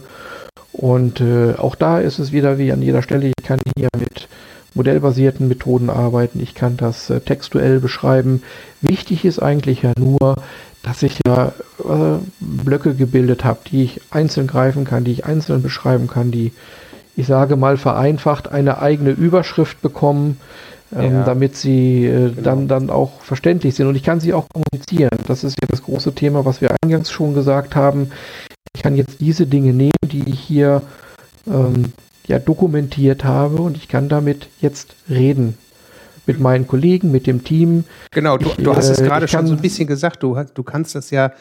Und 0.72 1.19
äh, 1.19 1.55
auch 1.58 1.75
da 1.75 2.00
ist 2.00 2.19
es 2.19 2.31
wieder 2.31 2.58
wie 2.58 2.72
an 2.72 2.81
jeder 2.81 3.01
Stelle, 3.01 3.27
ich 3.27 3.46
kann 3.46 3.60
hier 3.77 3.89
mit 3.98 4.29
modellbasierten 4.75 5.48
Methoden 5.48 5.89
arbeiten, 5.89 6.39
ich 6.41 6.55
kann 6.55 6.77
das 6.77 7.10
äh, 7.10 7.19
textuell 7.19 7.79
beschreiben. 7.79 8.43
Wichtig 8.81 9.25
ist 9.25 9.39
eigentlich 9.39 9.81
ja 9.81 9.93
nur, 9.98 10.38
dass 10.84 11.03
ich 11.03 11.19
ja 11.27 11.51
äh, 11.79 12.19
Blöcke 12.39 12.93
gebildet 12.93 13.43
habe, 13.43 13.60
die 13.69 13.84
ich 13.84 14.01
einzeln 14.12 14.48
greifen 14.48 14.86
kann, 14.86 15.03
die 15.03 15.12
ich 15.12 15.25
einzeln 15.25 15.62
beschreiben 15.62 16.08
kann, 16.08 16.31
die 16.31 16.53
ich 17.16 17.28
sage 17.28 17.56
mal 17.56 17.78
vereinfacht, 17.78 18.51
eine 18.51 18.82
eigene 18.82 19.12
Überschrift 19.12 19.82
bekommen, 19.82 20.39
ähm, 20.96 21.13
ja, 21.13 21.24
damit 21.24 21.56
sie 21.56 22.06
äh, 22.06 22.30
genau. 22.30 22.42
dann, 22.42 22.68
dann 22.68 22.89
auch 22.89 23.22
verständlich 23.22 23.75
sind. 23.75 23.88
Und 23.88 23.96
ich 23.96 24.04
kann 24.04 24.20
sie 24.20 24.34
auch 24.34 24.48
kommunizieren. 24.50 25.10
Das 25.28 25.44
ist 25.44 25.58
ja 25.62 25.68
das 25.70 25.84
große 25.84 26.13
Thema, 26.16 26.46
was 26.46 26.62
wir 26.62 26.75
eingangs 26.82 27.12
schon 27.12 27.34
gesagt 27.34 27.75
haben. 27.75 28.12
Ich 28.75 28.84
kann 28.84 28.96
jetzt 28.96 29.20
diese 29.20 29.46
Dinge 29.46 29.74
nehmen, 29.74 29.92
die 30.04 30.30
ich 30.30 30.39
hier 30.39 30.82
ähm, 31.48 31.94
ja, 32.28 32.39
dokumentiert 32.39 33.24
habe 33.24 33.62
und 33.62 33.78
ich 33.78 33.88
kann 33.88 34.10
damit 34.10 34.48
jetzt 34.62 34.96
reden. 35.10 35.58
mit 36.25 36.39
meinen 36.39 36.68
Kollegen, 36.68 37.12
mit 37.12 37.25
dem 37.25 37.44
Team. 37.44 37.86
Genau, 38.12 38.38
du, 38.38 38.50
ich, 38.50 38.56
du 38.58 38.75
hast 38.75 38.89
es 38.89 39.00
äh, 39.00 39.04
gerade 39.04 39.28
schon 39.28 39.48
so 39.48 39.54
ein 39.54 39.62
bisschen 39.62 39.88
gesagt, 39.88 40.22
du, 40.22 40.38
du 40.54 40.63
kannst 40.63 40.94
das 40.94 41.10
ja 41.10 41.32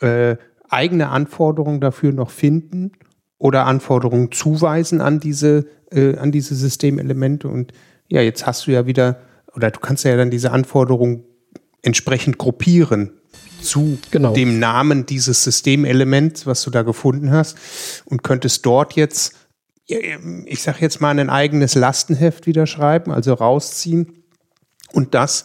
äh, 0.00 0.36
eigene 0.68 1.08
Anforderungen 1.08 1.80
dafür 1.80 2.12
noch 2.12 2.30
finden 2.30 2.90
oder 3.38 3.66
Anforderungen 3.66 4.32
zuweisen 4.32 5.00
an 5.00 5.20
diese, 5.20 5.66
äh, 5.90 6.16
an 6.16 6.32
diese 6.32 6.54
Systemelemente. 6.54 7.48
Und 7.48 7.72
ja, 8.08 8.20
jetzt 8.20 8.46
hast 8.46 8.66
du 8.66 8.70
ja 8.72 8.86
wieder, 8.86 9.20
oder 9.54 9.70
du 9.70 9.80
kannst 9.80 10.04
ja 10.04 10.16
dann 10.16 10.30
diese 10.30 10.52
Anforderungen 10.52 11.24
entsprechend 11.82 12.38
gruppieren 12.38 13.12
zu 13.60 13.98
genau. 14.10 14.32
dem 14.32 14.58
Namen 14.58 15.06
dieses 15.06 15.44
Systemelements, 15.44 16.46
was 16.46 16.62
du 16.62 16.70
da 16.70 16.82
gefunden 16.82 17.30
hast 17.30 17.56
und 18.04 18.22
könntest 18.22 18.64
dort 18.66 18.94
jetzt, 18.94 19.34
ich 19.86 20.62
sage 20.62 20.78
jetzt 20.80 21.00
mal, 21.00 21.18
ein 21.18 21.30
eigenes 21.30 21.74
Lastenheft 21.74 22.46
wieder 22.46 22.66
schreiben, 22.66 23.12
also 23.12 23.34
rausziehen 23.34 24.24
und 24.92 25.14
das 25.14 25.44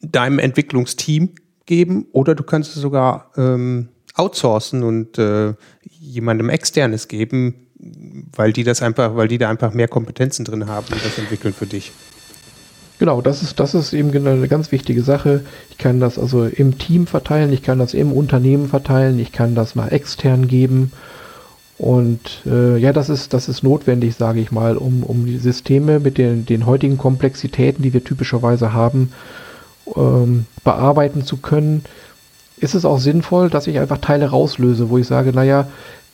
deinem 0.00 0.38
Entwicklungsteam 0.38 1.34
geben 1.66 2.06
oder 2.12 2.34
du 2.34 2.42
kannst 2.42 2.74
es 2.74 2.82
sogar 2.82 3.30
ähm, 3.36 3.88
outsourcen 4.14 4.82
und 4.82 5.18
äh, 5.18 5.54
jemandem 6.02 6.50
externes 6.50 7.08
geben, 7.08 7.54
weil 8.34 8.52
die 8.52 8.64
das 8.64 8.82
einfach, 8.82 9.14
weil 9.16 9.28
die 9.28 9.38
da 9.38 9.48
einfach 9.48 9.72
mehr 9.72 9.88
Kompetenzen 9.88 10.44
drin 10.44 10.66
haben 10.66 10.86
und 10.92 11.04
das 11.04 11.18
entwickeln 11.18 11.54
für 11.54 11.66
dich. 11.66 11.92
Genau, 12.98 13.20
das 13.20 13.42
ist, 13.42 13.58
das 13.58 13.74
ist 13.74 13.92
eben 13.92 14.12
genau 14.12 14.30
eine 14.30 14.48
ganz 14.48 14.70
wichtige 14.70 15.02
Sache. 15.02 15.44
Ich 15.70 15.78
kann 15.78 15.98
das 15.98 16.18
also 16.18 16.44
im 16.44 16.78
Team 16.78 17.06
verteilen, 17.06 17.52
ich 17.52 17.62
kann 17.62 17.78
das 17.78 17.94
im 17.94 18.12
Unternehmen 18.12 18.68
verteilen, 18.68 19.18
ich 19.18 19.32
kann 19.32 19.54
das 19.54 19.74
mal 19.74 19.88
extern 19.88 20.46
geben. 20.46 20.92
Und 21.78 22.42
äh, 22.46 22.76
ja, 22.78 22.92
das 22.92 23.08
ist, 23.08 23.32
das 23.32 23.48
ist 23.48 23.64
notwendig, 23.64 24.14
sage 24.14 24.40
ich 24.40 24.52
mal, 24.52 24.76
um, 24.76 25.02
um 25.02 25.26
die 25.26 25.38
Systeme 25.38 25.98
mit 25.98 26.18
den, 26.18 26.46
den 26.46 26.66
heutigen 26.66 26.98
Komplexitäten, 26.98 27.82
die 27.82 27.92
wir 27.92 28.04
typischerweise 28.04 28.72
haben, 28.72 29.12
ähm, 29.96 30.46
bearbeiten 30.62 31.24
zu 31.24 31.38
können. 31.38 31.84
Ist 32.62 32.76
es 32.76 32.84
auch 32.84 33.00
sinnvoll, 33.00 33.50
dass 33.50 33.66
ich 33.66 33.80
einfach 33.80 33.98
Teile 33.98 34.30
rauslöse, 34.30 34.88
wo 34.88 34.96
ich 34.96 35.08
sage, 35.08 35.32
naja, 35.32 35.66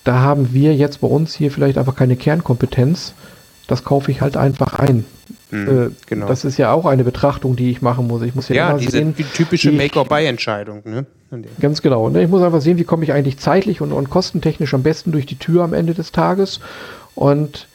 da 0.05 0.21
haben 0.21 0.55
wir 0.55 0.75
jetzt 0.75 1.03
bei 1.03 1.07
uns 1.07 1.35
hier 1.35 1.51
vielleicht 1.51 1.77
einfach 1.77 1.95
keine 1.95 2.17
Kernkompetenz. 2.17 3.13
Das 3.67 3.85
kaufe 3.85 4.11
ich 4.11 4.23
halt 4.23 4.39
einfach 4.39 4.79
ein. 4.79 5.05
Mhm, 5.51 5.69
äh, 5.69 5.91
genau. 6.07 6.27
Das 6.27 6.47
ist 6.47 6.57
ja 6.57 6.73
auch 6.73 6.87
eine 6.87 7.05
Betrachtung, 7.05 7.55
die 7.55 7.71
ich 7.71 7.83
machen 7.83 8.07
muss. 8.07 8.23
Ich 8.23 8.35
muss 8.35 8.49
ja, 8.49 8.55
ja 8.55 8.71
immer 8.71 8.79
diese 8.79 8.93
sehen, 8.93 9.15
typische 9.35 9.73
Make-or-Buy-Entscheidung. 9.73 10.81
Ne? 10.87 11.05
Ganz 11.61 11.83
genau. 11.83 12.09
Ne? 12.09 12.23
Ich 12.23 12.31
muss 12.31 12.41
einfach 12.41 12.63
sehen, 12.63 12.79
wie 12.79 12.85
komme 12.85 13.05
ich 13.05 13.13
eigentlich 13.13 13.39
zeitlich 13.39 13.83
und, 13.83 13.93
und 13.93 14.09
kostentechnisch 14.09 14.73
am 14.73 14.83
besten 14.83 15.13
durch 15.13 15.27
die 15.27 15.37
Tür 15.37 15.65
am 15.65 15.75
Ende 15.75 15.93
des 15.93 16.13
Tages. 16.13 16.61
Und 17.15 17.69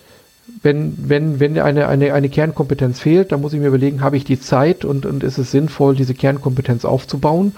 wenn, 0.63 0.96
wenn, 0.98 1.39
wenn 1.39 1.60
eine, 1.60 1.88
eine, 1.88 2.13
eine 2.13 2.30
Kernkompetenz 2.30 3.00
fehlt, 3.00 3.32
dann 3.32 3.42
muss 3.42 3.53
ich 3.53 3.60
mir 3.60 3.68
überlegen, 3.68 4.01
habe 4.01 4.18
ich 4.18 4.24
die 4.24 4.39
Zeit 4.39 4.84
und, 4.84 5.06
und 5.06 5.24
ist 5.24 5.38
es 5.38 5.51
sinnvoll, 5.51 5.96
diese 5.96 6.15
Kernkompetenz 6.15 6.86
aufzubauen, 6.86 7.53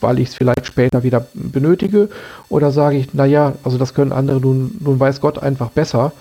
weil 0.00 0.18
ich 0.18 0.28
es 0.28 0.34
vielleicht 0.34 0.66
später 0.66 1.02
wieder 1.02 1.26
benötige? 1.34 2.08
Oder 2.48 2.70
sage 2.70 2.96
ich, 2.96 3.14
naja, 3.14 3.54
also 3.64 3.78
das 3.78 3.94
können 3.94 4.12
andere 4.12 4.40
nun, 4.40 4.76
nun 4.80 4.98
weiß 4.98 5.20
Gott 5.20 5.42
einfach 5.42 5.70
besser. 5.70 6.12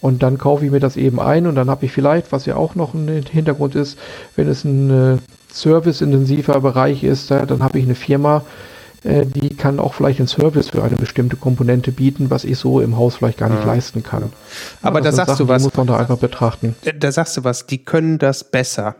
Und 0.00 0.22
dann 0.22 0.38
kaufe 0.38 0.64
ich 0.64 0.70
mir 0.70 0.80
das 0.80 0.96
eben 0.96 1.18
ein 1.18 1.46
und 1.46 1.56
dann 1.56 1.68
habe 1.68 1.84
ich 1.84 1.92
vielleicht, 1.92 2.30
was 2.30 2.46
ja 2.46 2.54
auch 2.54 2.76
noch 2.76 2.94
ein 2.94 3.08
Hintergrund 3.08 3.74
ist, 3.74 3.98
wenn 4.36 4.48
es 4.48 4.64
ein 4.64 4.90
äh, 4.90 5.16
serviceintensiver 5.52 6.60
Bereich 6.60 7.02
ist, 7.02 7.32
äh, 7.32 7.44
dann 7.46 7.64
habe 7.64 7.80
ich 7.80 7.84
eine 7.84 7.96
Firma, 7.96 8.44
äh, 9.02 9.26
die 9.26 9.56
kann 9.56 9.80
auch 9.80 9.94
vielleicht 9.94 10.20
einen 10.20 10.28
Service 10.28 10.68
für 10.68 10.84
eine 10.84 10.94
bestimmte 10.94 11.34
Komponente 11.34 11.90
bieten, 11.90 12.30
was 12.30 12.44
ich 12.44 12.58
so 12.58 12.80
im 12.80 12.96
Haus 12.96 13.16
vielleicht 13.16 13.38
gar 13.38 13.48
nicht 13.48 13.64
ja. 13.64 13.66
leisten 13.66 14.04
kann. 14.04 14.32
Aber 14.82 15.00
ja, 15.00 15.06
da 15.06 15.12
sagst 15.12 15.30
Sachen, 15.30 15.46
du 15.46 15.52
was. 15.52 15.64
muss 15.64 15.76
man 15.76 15.88
da 15.88 15.96
einfach 15.96 16.18
betrachten. 16.18 16.76
Da, 16.84 16.92
da 16.92 17.10
sagst 17.10 17.36
du 17.36 17.42
was, 17.42 17.66
die 17.66 17.78
können 17.78 18.18
das 18.18 18.44
besser. 18.44 18.94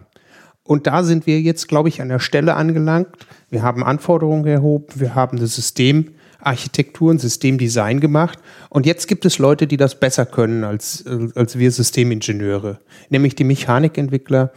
Und 0.64 0.86
da 0.86 1.02
sind 1.02 1.26
wir 1.26 1.40
jetzt, 1.40 1.68
glaube 1.68 1.88
ich, 1.88 2.02
an 2.02 2.08
der 2.08 2.18
Stelle 2.18 2.54
angelangt. 2.54 3.08
Wir 3.50 3.62
haben 3.62 3.82
Anforderungen 3.82 4.46
erhoben, 4.46 4.86
wir 4.96 5.14
haben 5.14 5.38
das 5.38 5.54
System 5.54 6.14
Architektur 6.40 7.10
und 7.10 7.20
Systemdesign 7.20 8.00
gemacht. 8.00 8.38
Und 8.70 8.86
jetzt 8.86 9.08
gibt 9.08 9.24
es 9.24 9.38
Leute, 9.38 9.66
die 9.66 9.76
das 9.76 9.98
besser 9.98 10.24
können 10.26 10.64
als, 10.64 11.04
als 11.34 11.58
wir 11.58 11.70
Systemingenieure, 11.70 12.78
nämlich 13.08 13.34
die 13.34 13.44
Mechanikentwickler, 13.44 14.52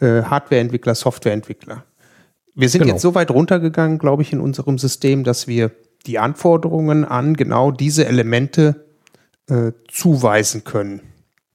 äh, 0.00 0.22
Hardwareentwickler, 0.22 0.94
Softwareentwickler. 0.94 1.84
Wir 2.54 2.68
sind 2.68 2.82
genau. 2.82 2.94
jetzt 2.94 3.02
so 3.02 3.14
weit 3.14 3.30
runtergegangen, 3.30 3.98
glaube 3.98 4.22
ich, 4.22 4.32
in 4.32 4.40
unserem 4.40 4.78
System, 4.78 5.24
dass 5.24 5.46
wir 5.46 5.70
die 6.06 6.18
Anforderungen 6.18 7.04
an 7.04 7.34
genau 7.34 7.70
diese 7.70 8.04
Elemente 8.04 8.84
äh, 9.48 9.72
zuweisen 9.88 10.64
können. 10.64 11.00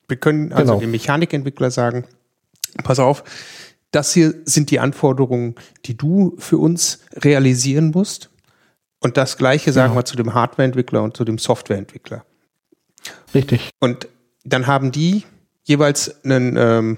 Wir 0.08 0.18
können 0.18 0.54
also 0.54 0.74
genau. 0.74 0.80
dem 0.80 0.92
Mechanikentwickler 0.92 1.70
sagen, 1.70 2.06
pass 2.84 3.00
auf, 3.00 3.24
das 3.98 4.14
hier 4.14 4.36
sind 4.46 4.70
die 4.70 4.80
Anforderungen, 4.80 5.56
die 5.86 5.98
du 5.98 6.36
für 6.38 6.60
uns 6.60 7.00
realisieren 7.16 7.90
musst. 7.90 8.30
Und 9.00 9.18
das 9.18 9.38
Gleiche 9.38 9.74
sagen 9.74 9.94
ja. 9.94 10.00
wir 10.00 10.06
zu 10.06 10.16
dem 10.16 10.36
Hardwareentwickler 10.36 11.02
und 11.02 11.18
zu 11.18 11.26
dem 11.26 11.40
Softwareentwickler. 11.40 12.24
Richtig. 13.34 13.72
Und 13.80 14.08
dann 14.44 14.68
haben 14.68 14.92
die 14.92 15.24
jeweils 15.64 16.24
einen 16.24 16.98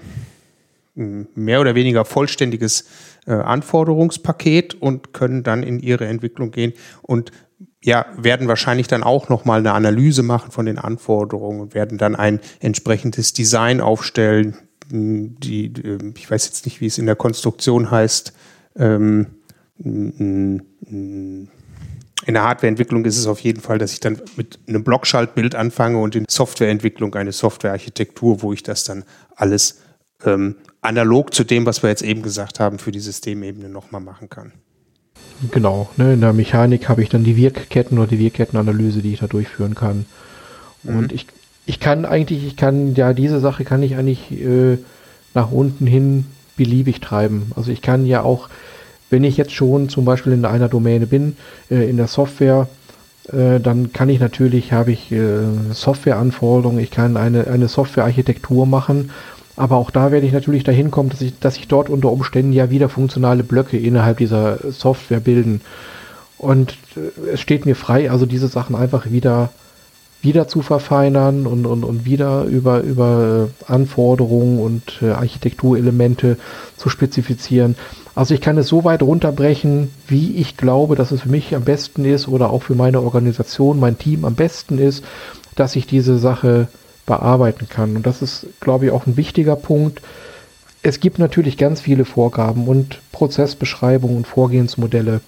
ähm, 0.95 1.29
mehr 1.35 1.61
oder 1.61 1.73
weniger 1.73 2.03
vollständiges 2.03 2.85
äh, 3.25 3.31
Anforderungspaket 3.31 4.75
und 4.75 5.13
können 5.13 5.43
dann 5.43 5.63
in 5.63 5.79
ihre 5.79 6.05
Entwicklung 6.05 6.51
gehen 6.51 6.73
und 7.01 7.31
ja, 7.81 8.07
werden 8.17 8.49
wahrscheinlich 8.49 8.87
dann 8.87 9.03
auch 9.03 9.29
nochmal 9.29 9.59
eine 9.59 9.71
Analyse 9.71 10.21
machen 10.21 10.51
von 10.51 10.65
den 10.65 10.77
Anforderungen 10.77 11.61
und 11.61 11.73
werden 11.73 11.97
dann 11.97 12.17
ein 12.17 12.41
entsprechendes 12.59 13.31
Design 13.31 13.79
aufstellen. 13.79 14.57
Die, 14.91 15.69
die 15.69 15.97
ich 16.15 16.29
weiß 16.29 16.45
jetzt 16.45 16.65
nicht, 16.65 16.81
wie 16.81 16.87
es 16.87 16.97
in 16.97 17.05
der 17.05 17.15
Konstruktion 17.15 17.91
heißt. 17.91 18.33
Ähm, 18.75 19.27
in 22.29 22.33
der 22.33 22.43
Hardwareentwicklung 22.43 23.05
ist 23.05 23.17
es 23.17 23.27
auf 23.27 23.39
jeden 23.39 23.61
Fall, 23.61 23.77
dass 23.77 23.93
ich 23.93 23.99
dann 23.99 24.21
mit 24.35 24.59
einem 24.67 24.83
Blockschaltbild 24.83 25.55
anfange 25.55 25.99
und 25.99 26.15
in 26.15 26.25
Softwareentwicklung 26.29 27.15
eine 27.15 27.31
Softwarearchitektur, 27.31 28.41
wo 28.41 28.51
ich 28.51 28.63
das 28.63 28.83
dann 28.83 29.05
alles 29.35 29.81
ähm, 30.25 30.55
analog 30.81 31.33
zu 31.33 31.43
dem, 31.43 31.65
was 31.65 31.81
wir 31.81 31.89
jetzt 31.89 32.01
eben 32.01 32.21
gesagt 32.21 32.59
haben, 32.59 32.79
für 32.79 32.91
die 32.91 32.99
Systemebene 32.99 33.69
nochmal 33.69 34.01
machen 34.01 34.29
kann. 34.29 34.51
Genau, 35.51 35.89
ne, 35.95 36.13
in 36.13 36.21
der 36.21 36.33
Mechanik 36.33 36.89
habe 36.89 37.01
ich 37.01 37.09
dann 37.09 37.23
die 37.23 37.37
Wirkketten 37.37 37.97
oder 37.97 38.07
die 38.07 38.19
Wirkkettenanalyse, 38.19 39.01
die 39.01 39.13
ich 39.13 39.19
da 39.19 39.27
durchführen 39.27 39.75
kann. 39.75 40.05
Mhm. 40.83 40.97
Und 40.97 41.11
ich, 41.13 41.27
ich 41.69 41.79
kann 41.79 42.05
eigentlich, 42.05 42.45
ich 42.45 42.57
kann, 42.57 42.95
ja, 42.95 43.13
diese 43.13 43.39
Sache 43.39 43.63
kann 43.63 43.83
ich 43.83 43.95
eigentlich 43.95 44.31
äh, 44.31 44.77
nach 45.33 45.51
unten 45.51 45.87
hin 45.87 46.25
beliebig 46.57 46.99
treiben. 46.99 47.51
Also 47.55 47.71
ich 47.71 47.81
kann 47.81 48.05
ja 48.05 48.23
auch 48.23 48.49
wenn 49.09 49.23
ich 49.23 49.37
jetzt 49.37 49.51
schon 49.51 49.89
zum 49.89 50.05
Beispiel 50.05 50.33
in 50.33 50.45
einer 50.45 50.69
Domäne 50.69 51.07
bin, 51.07 51.35
äh, 51.69 51.89
in 51.89 51.97
der 51.97 52.07
Software, 52.07 52.67
äh, 53.31 53.59
dann 53.59 53.91
kann 53.93 54.09
ich 54.09 54.19
natürlich, 54.19 54.71
habe 54.71 54.91
ich 54.91 55.11
äh, 55.11 55.41
Softwareanforderungen, 55.71 56.79
ich 56.79 56.91
kann 56.91 57.17
eine, 57.17 57.47
eine 57.47 57.67
Softwarearchitektur 57.67 58.65
machen, 58.65 59.11
aber 59.55 59.75
auch 59.75 59.91
da 59.91 60.11
werde 60.11 60.25
ich 60.25 60.33
natürlich 60.33 60.63
dahin 60.63 60.89
kommen, 60.89 61.09
dass 61.09 61.21
ich, 61.21 61.37
dass 61.39 61.57
ich 61.57 61.67
dort 61.67 61.89
unter 61.89 62.11
Umständen 62.11 62.53
ja 62.53 62.69
wieder 62.69 62.87
funktionale 62.87 63.43
Blöcke 63.43 63.77
innerhalb 63.77 64.17
dieser 64.17 64.71
Software 64.71 65.19
bilden. 65.19 65.61
Und 66.37 66.77
äh, 66.95 67.31
es 67.33 67.41
steht 67.41 67.65
mir 67.65 67.75
frei, 67.75 68.09
also 68.09 68.25
diese 68.25 68.47
Sachen 68.47 68.75
einfach 68.75 69.11
wieder 69.11 69.49
wieder 70.21 70.47
zu 70.47 70.61
verfeinern 70.61 71.47
und, 71.47 71.65
und, 71.65 71.83
und 71.83 72.05
wieder 72.05 72.43
über, 72.43 72.81
über 72.81 73.49
Anforderungen 73.67 74.59
und 74.59 74.99
äh, 75.01 75.11
Architekturelemente 75.11 76.37
zu 76.75 76.89
spezifizieren. 76.89 77.75
Also 78.15 78.33
ich 78.33 78.41
kann 78.41 78.57
es 78.57 78.67
so 78.67 78.83
weit 78.83 79.01
runterbrechen, 79.01 79.91
wie 80.07 80.35
ich 80.35 80.57
glaube, 80.57 80.95
dass 80.95 81.11
es 81.11 81.21
für 81.21 81.29
mich 81.29 81.55
am 81.55 81.63
besten 81.63 82.03
ist 82.03 82.27
oder 82.27 82.49
auch 82.49 82.63
für 82.63 82.75
meine 82.75 83.01
Organisation, 83.01 83.79
mein 83.79 83.97
Team 83.97 84.25
am 84.25 84.35
besten 84.35 84.77
ist, 84.77 85.05
dass 85.55 85.77
ich 85.77 85.87
diese 85.87 86.17
Sache 86.17 86.67
bearbeiten 87.05 87.69
kann. 87.69 87.95
Und 87.95 88.05
das 88.05 88.21
ist, 88.21 88.47
glaube 88.59 88.85
ich, 88.85 88.91
auch 88.91 89.07
ein 89.07 89.15
wichtiger 89.15 89.55
Punkt. 89.55 90.01
Es 90.83 90.99
gibt 90.99 91.17
natürlich 91.17 91.57
ganz 91.57 91.79
viele 91.81 92.03
Vorgaben 92.03 92.67
und 92.67 92.99
Prozessbeschreibungen 93.13 94.17
und 94.17 94.27
Vorgehensmodelle. 94.27 95.21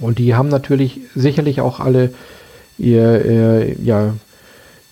Und 0.00 0.18
die 0.18 0.34
haben 0.34 0.48
natürlich 0.48 1.00
sicherlich 1.14 1.60
auch 1.60 1.80
alle 1.80 2.12
ihr, 2.82 3.24
äh, 3.24 3.82
ja, 3.82 4.14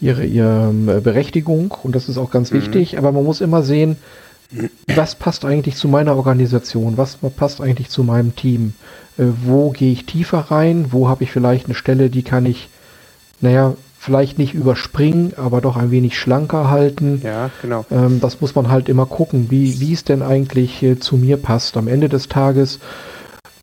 ihre, 0.00 0.25
ihre 0.25 0.73
äh, 0.87 1.00
Berechtigung 1.00 1.75
und 1.82 1.94
das 1.94 2.09
ist 2.09 2.18
auch 2.18 2.30
ganz 2.30 2.52
mhm. 2.52 2.59
wichtig, 2.59 2.97
aber 2.97 3.12
man 3.12 3.25
muss 3.25 3.40
immer 3.40 3.62
sehen, 3.62 3.97
was 4.94 5.14
passt 5.14 5.44
eigentlich 5.44 5.76
zu 5.76 5.88
meiner 5.88 6.16
Organisation, 6.16 6.97
was 6.97 7.18
passt 7.37 7.61
eigentlich 7.61 7.88
zu 7.88 8.02
meinem 8.02 8.35
Team, 8.35 8.75
äh, 9.18 9.25
wo 9.44 9.70
gehe 9.70 9.92
ich 9.92 10.06
tiefer 10.06 10.38
rein, 10.38 10.87
wo 10.90 11.09
habe 11.09 11.25
ich 11.25 11.30
vielleicht 11.30 11.66
eine 11.66 11.75
Stelle, 11.75 12.11
die 12.11 12.23
kann 12.23 12.47
ich, 12.47 12.68
naja, 13.40 13.75
vielleicht 13.99 14.38
nicht 14.38 14.54
überspringen, 14.54 15.35
aber 15.37 15.61
doch 15.61 15.76
ein 15.76 15.90
wenig 15.90 16.18
schlanker 16.18 16.70
halten. 16.70 17.20
Ja, 17.23 17.50
genau. 17.61 17.85
Ähm, 17.90 18.18
das 18.20 18.40
muss 18.40 18.54
man 18.54 18.70
halt 18.70 18.88
immer 18.88 19.04
gucken, 19.04 19.50
wie, 19.50 19.78
wie 19.78 19.92
es 19.92 20.04
denn 20.04 20.23
eigentlich 20.23 20.82
äh, 20.82 20.99
zu 20.99 21.16
mir 21.16 21.37
passt. 21.37 21.76
Am 21.76 21.87
Ende 21.87 22.09
des 22.09 22.28
Tages 22.28 22.80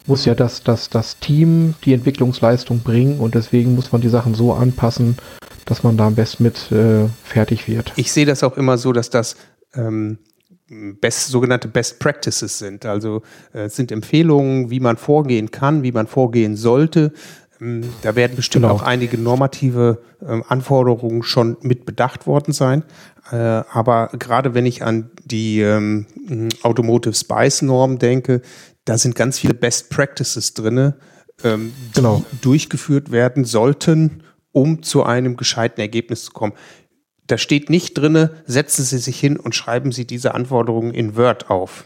muss 0.07 0.25
ja 0.25 0.35
das, 0.35 0.63
das, 0.63 0.89
das 0.89 1.19
Team 1.19 1.75
die 1.83 1.93
Entwicklungsleistung 1.93 2.79
bringen 2.79 3.19
und 3.19 3.35
deswegen 3.35 3.75
muss 3.75 3.91
man 3.91 4.01
die 4.01 4.09
Sachen 4.09 4.33
so 4.33 4.53
anpassen, 4.53 5.17
dass 5.65 5.83
man 5.83 5.97
da 5.97 6.07
am 6.07 6.15
besten 6.15 6.43
mit 6.43 6.71
äh, 6.71 7.07
fertig 7.23 7.67
wird. 7.67 7.93
Ich 7.97 8.11
sehe 8.11 8.25
das 8.25 8.43
auch 8.43 8.57
immer 8.57 8.77
so, 8.77 8.93
dass 8.93 9.09
das 9.09 9.35
ähm, 9.75 10.17
best, 10.69 11.27
sogenannte 11.27 11.67
Best 11.67 11.99
Practices 11.99 12.57
sind. 12.57 12.85
Also 12.85 13.21
äh, 13.53 13.65
es 13.65 13.75
sind 13.75 13.91
Empfehlungen, 13.91 14.69
wie 14.69 14.79
man 14.79 14.97
vorgehen 14.97 15.51
kann, 15.51 15.83
wie 15.83 15.91
man 15.91 16.07
vorgehen 16.07 16.55
sollte. 16.55 17.13
Ähm, 17.59 17.81
da 18.01 18.15
werden 18.15 18.35
bestimmt 18.35 18.63
genau. 18.63 18.75
auch 18.75 18.83
einige 18.83 19.17
normative 19.17 19.99
äh, 20.21 20.41
Anforderungen 20.47 21.23
schon 21.23 21.57
mit 21.61 21.85
bedacht 21.85 22.27
worden 22.27 22.53
sein. 22.53 22.83
Äh, 23.31 23.35
aber 23.35 24.09
gerade 24.17 24.53
wenn 24.53 24.65
ich 24.65 24.83
an 24.83 25.11
die 25.25 25.61
ähm, 25.61 26.05
Automotive 26.63 27.13
Spice 27.13 27.61
Norm 27.61 27.99
denke, 27.99 28.41
da 28.87 28.97
sind 28.97 29.15
ganz 29.15 29.37
viele 29.37 29.53
Best 29.53 29.89
Practices 29.89 30.53
drin, 30.53 30.93
ähm, 31.43 31.73
genau. 31.93 32.23
die 32.31 32.41
durchgeführt 32.41 33.11
werden 33.11 33.43
sollten, 33.43 34.23
um 34.53 34.81
zu 34.81 35.03
einem 35.03 35.35
gescheiten 35.35 35.81
Ergebnis 35.81 36.23
zu 36.25 36.31
kommen. 36.31 36.53
Da 37.27 37.37
steht 37.37 37.69
nicht 37.69 37.97
drinne, 37.97 38.31
setzen 38.45 38.85
Sie 38.85 38.97
sich 38.97 39.19
hin 39.19 39.37
und 39.37 39.53
schreiben 39.53 39.91
Sie 39.91 40.07
diese 40.07 40.33
Anforderungen 40.33 40.93
in 40.93 41.17
Word 41.17 41.49
auf. 41.49 41.83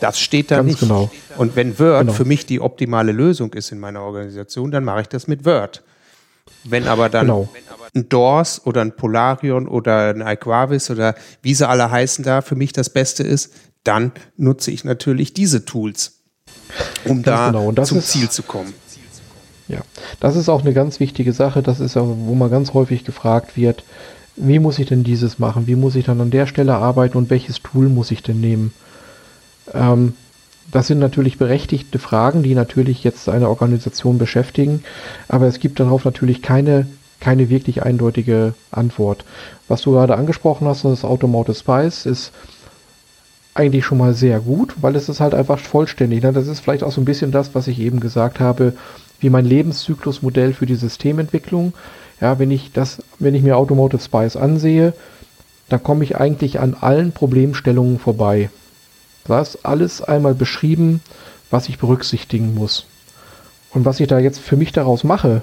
Das 0.00 0.20
steht 0.20 0.50
da 0.50 0.56
Ganz 0.56 0.66
nicht. 0.66 0.80
Genau. 0.80 1.10
Und 1.38 1.56
wenn 1.56 1.78
Word 1.78 2.00
genau. 2.00 2.12
für 2.12 2.26
mich 2.26 2.44
die 2.44 2.60
optimale 2.60 3.12
Lösung 3.12 3.54
ist 3.54 3.72
in 3.72 3.80
meiner 3.80 4.02
Organisation, 4.02 4.70
dann 4.70 4.84
mache 4.84 5.02
ich 5.02 5.08
das 5.08 5.26
mit 5.26 5.46
Word. 5.46 5.82
Wenn 6.64 6.86
aber 6.86 7.08
dann 7.08 7.26
genau. 7.26 7.48
ein 7.94 8.08
DORS 8.10 8.66
oder 8.66 8.82
ein 8.82 8.94
Polarion 8.94 9.66
oder 9.66 10.10
ein 10.10 10.20
Iquavis 10.20 10.90
oder 10.90 11.14
wie 11.40 11.54
sie 11.54 11.66
alle 11.66 11.90
heißen 11.90 12.24
da 12.24 12.42
für 12.42 12.56
mich 12.56 12.72
das 12.72 12.90
Beste 12.90 13.22
ist, 13.22 13.54
dann 13.84 14.12
nutze 14.36 14.70
ich 14.70 14.84
natürlich 14.84 15.34
diese 15.34 15.64
Tools, 15.64 16.21
um 17.04 17.22
da 17.22 17.50
genau. 17.50 17.72
zum 17.84 18.00
Ziel 18.00 18.28
zu 18.30 18.42
kommen. 18.42 18.72
Ja, 19.68 19.80
das 20.20 20.36
ist 20.36 20.48
auch 20.48 20.60
eine 20.60 20.72
ganz 20.72 21.00
wichtige 21.00 21.32
Sache. 21.32 21.62
Das 21.62 21.80
ist 21.80 21.96
auch, 21.96 22.06
wo 22.06 22.34
man 22.34 22.50
ganz 22.50 22.74
häufig 22.74 23.04
gefragt 23.04 23.56
wird, 23.56 23.84
wie 24.36 24.58
muss 24.58 24.78
ich 24.78 24.86
denn 24.86 25.04
dieses 25.04 25.38
machen? 25.38 25.66
Wie 25.66 25.76
muss 25.76 25.94
ich 25.94 26.06
dann 26.06 26.20
an 26.20 26.30
der 26.30 26.46
Stelle 26.46 26.74
arbeiten 26.74 27.16
und 27.18 27.30
welches 27.30 27.60
Tool 27.62 27.88
muss 27.88 28.10
ich 28.10 28.22
denn 28.22 28.40
nehmen? 28.40 28.72
Ähm, 29.72 30.14
das 30.70 30.86
sind 30.86 30.98
natürlich 30.98 31.38
berechtigte 31.38 31.98
Fragen, 31.98 32.42
die 32.42 32.54
natürlich 32.54 33.04
jetzt 33.04 33.28
eine 33.28 33.48
Organisation 33.48 34.18
beschäftigen, 34.18 34.82
aber 35.28 35.46
es 35.46 35.60
gibt 35.60 35.80
darauf 35.80 36.04
natürlich 36.04 36.40
keine, 36.40 36.86
keine 37.20 37.50
wirklich 37.50 37.82
eindeutige 37.82 38.54
Antwort. 38.70 39.24
Was 39.68 39.82
du 39.82 39.92
gerade 39.92 40.16
angesprochen 40.16 40.66
hast, 40.66 40.84
das 40.84 41.04
Automotive 41.04 41.54
Spice, 41.54 42.06
ist 42.06 42.32
eigentlich 43.54 43.84
schon 43.84 43.98
mal 43.98 44.14
sehr 44.14 44.40
gut, 44.40 44.74
weil 44.80 44.96
es 44.96 45.08
ist 45.08 45.20
halt 45.20 45.34
einfach 45.34 45.58
vollständig. 45.58 46.22
Ne? 46.22 46.32
Das 46.32 46.46
ist 46.46 46.60
vielleicht 46.60 46.82
auch 46.84 46.92
so 46.92 47.00
ein 47.00 47.06
bisschen 47.06 47.32
das, 47.32 47.54
was 47.54 47.68
ich 47.68 47.78
eben 47.78 48.00
gesagt 48.00 48.40
habe, 48.40 48.74
wie 49.20 49.30
mein 49.30 49.44
Lebenszyklusmodell 49.44 50.54
für 50.54 50.66
die 50.66 50.74
Systementwicklung. 50.74 51.74
Ja, 52.20 52.38
wenn 52.38 52.50
ich 52.50 52.72
das, 52.72 53.02
wenn 53.18 53.34
ich 53.34 53.42
mir 53.42 53.56
Automotive 53.56 54.00
Spice 54.00 54.36
ansehe, 54.36 54.94
da 55.68 55.78
komme 55.78 56.04
ich 56.04 56.16
eigentlich 56.16 56.60
an 56.60 56.74
allen 56.80 57.12
Problemstellungen 57.12 57.98
vorbei. 57.98 58.50
Da 59.24 59.40
ist 59.40 59.64
alles 59.64 60.02
einmal 60.02 60.34
beschrieben, 60.34 61.00
was 61.50 61.68
ich 61.68 61.78
berücksichtigen 61.78 62.54
muss. 62.54 62.86
Und 63.70 63.84
was 63.84 64.00
ich 64.00 64.08
da 64.08 64.18
jetzt 64.18 64.38
für 64.38 64.56
mich 64.56 64.72
daraus 64.72 65.04
mache, 65.04 65.42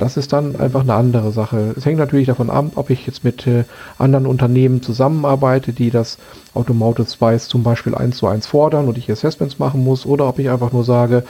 das 0.00 0.16
ist 0.16 0.32
dann 0.32 0.56
einfach 0.56 0.80
eine 0.80 0.94
andere 0.94 1.30
Sache. 1.30 1.74
Es 1.76 1.84
hängt 1.84 1.98
natürlich 1.98 2.26
davon 2.26 2.48
ab, 2.48 2.72
ob 2.76 2.88
ich 2.88 3.06
jetzt 3.06 3.22
mit 3.22 3.46
äh, 3.46 3.64
anderen 3.98 4.26
Unternehmen 4.26 4.82
zusammenarbeite, 4.82 5.74
die 5.74 5.90
das 5.90 6.16
Automotive 6.54 7.06
Spice 7.06 7.48
zum 7.48 7.62
Beispiel 7.62 7.94
eins 7.94 8.16
zu 8.16 8.26
eins 8.26 8.46
fordern 8.46 8.88
und 8.88 8.96
ich 8.96 9.10
Assessments 9.10 9.58
machen 9.58 9.84
muss, 9.84 10.06
oder 10.06 10.26
ob 10.26 10.38
ich 10.38 10.48
einfach 10.48 10.72
nur 10.72 10.84
sage, 10.84 11.22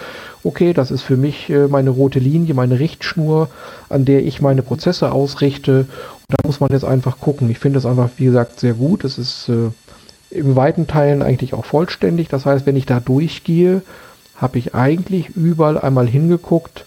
okay, 0.44 0.72
das 0.72 0.92
ist 0.92 1.02
für 1.02 1.16
mich 1.16 1.50
äh, 1.50 1.66
meine 1.66 1.90
rote 1.90 2.20
Linie, 2.20 2.54
meine 2.54 2.78
Richtschnur, 2.78 3.48
an 3.88 4.04
der 4.04 4.24
ich 4.24 4.40
meine 4.40 4.62
Prozesse 4.62 5.10
ausrichte. 5.10 5.80
Und 5.80 6.28
da 6.28 6.46
muss 6.46 6.60
man 6.60 6.70
jetzt 6.70 6.84
einfach 6.84 7.18
gucken. 7.18 7.50
Ich 7.50 7.58
finde 7.58 7.80
es 7.80 7.86
einfach, 7.86 8.08
wie 8.18 8.26
gesagt, 8.26 8.60
sehr 8.60 8.74
gut. 8.74 9.02
Es 9.02 9.18
ist 9.18 9.48
äh, 9.48 9.70
in 10.30 10.54
weiten 10.54 10.86
Teilen 10.86 11.22
eigentlich 11.22 11.54
auch 11.54 11.64
vollständig. 11.64 12.28
Das 12.28 12.46
heißt, 12.46 12.66
wenn 12.66 12.76
ich 12.76 12.86
da 12.86 13.00
durchgehe, 13.00 13.82
habe 14.36 14.58
ich 14.58 14.76
eigentlich 14.76 15.30
überall 15.30 15.76
einmal 15.76 16.06
hingeguckt, 16.06 16.86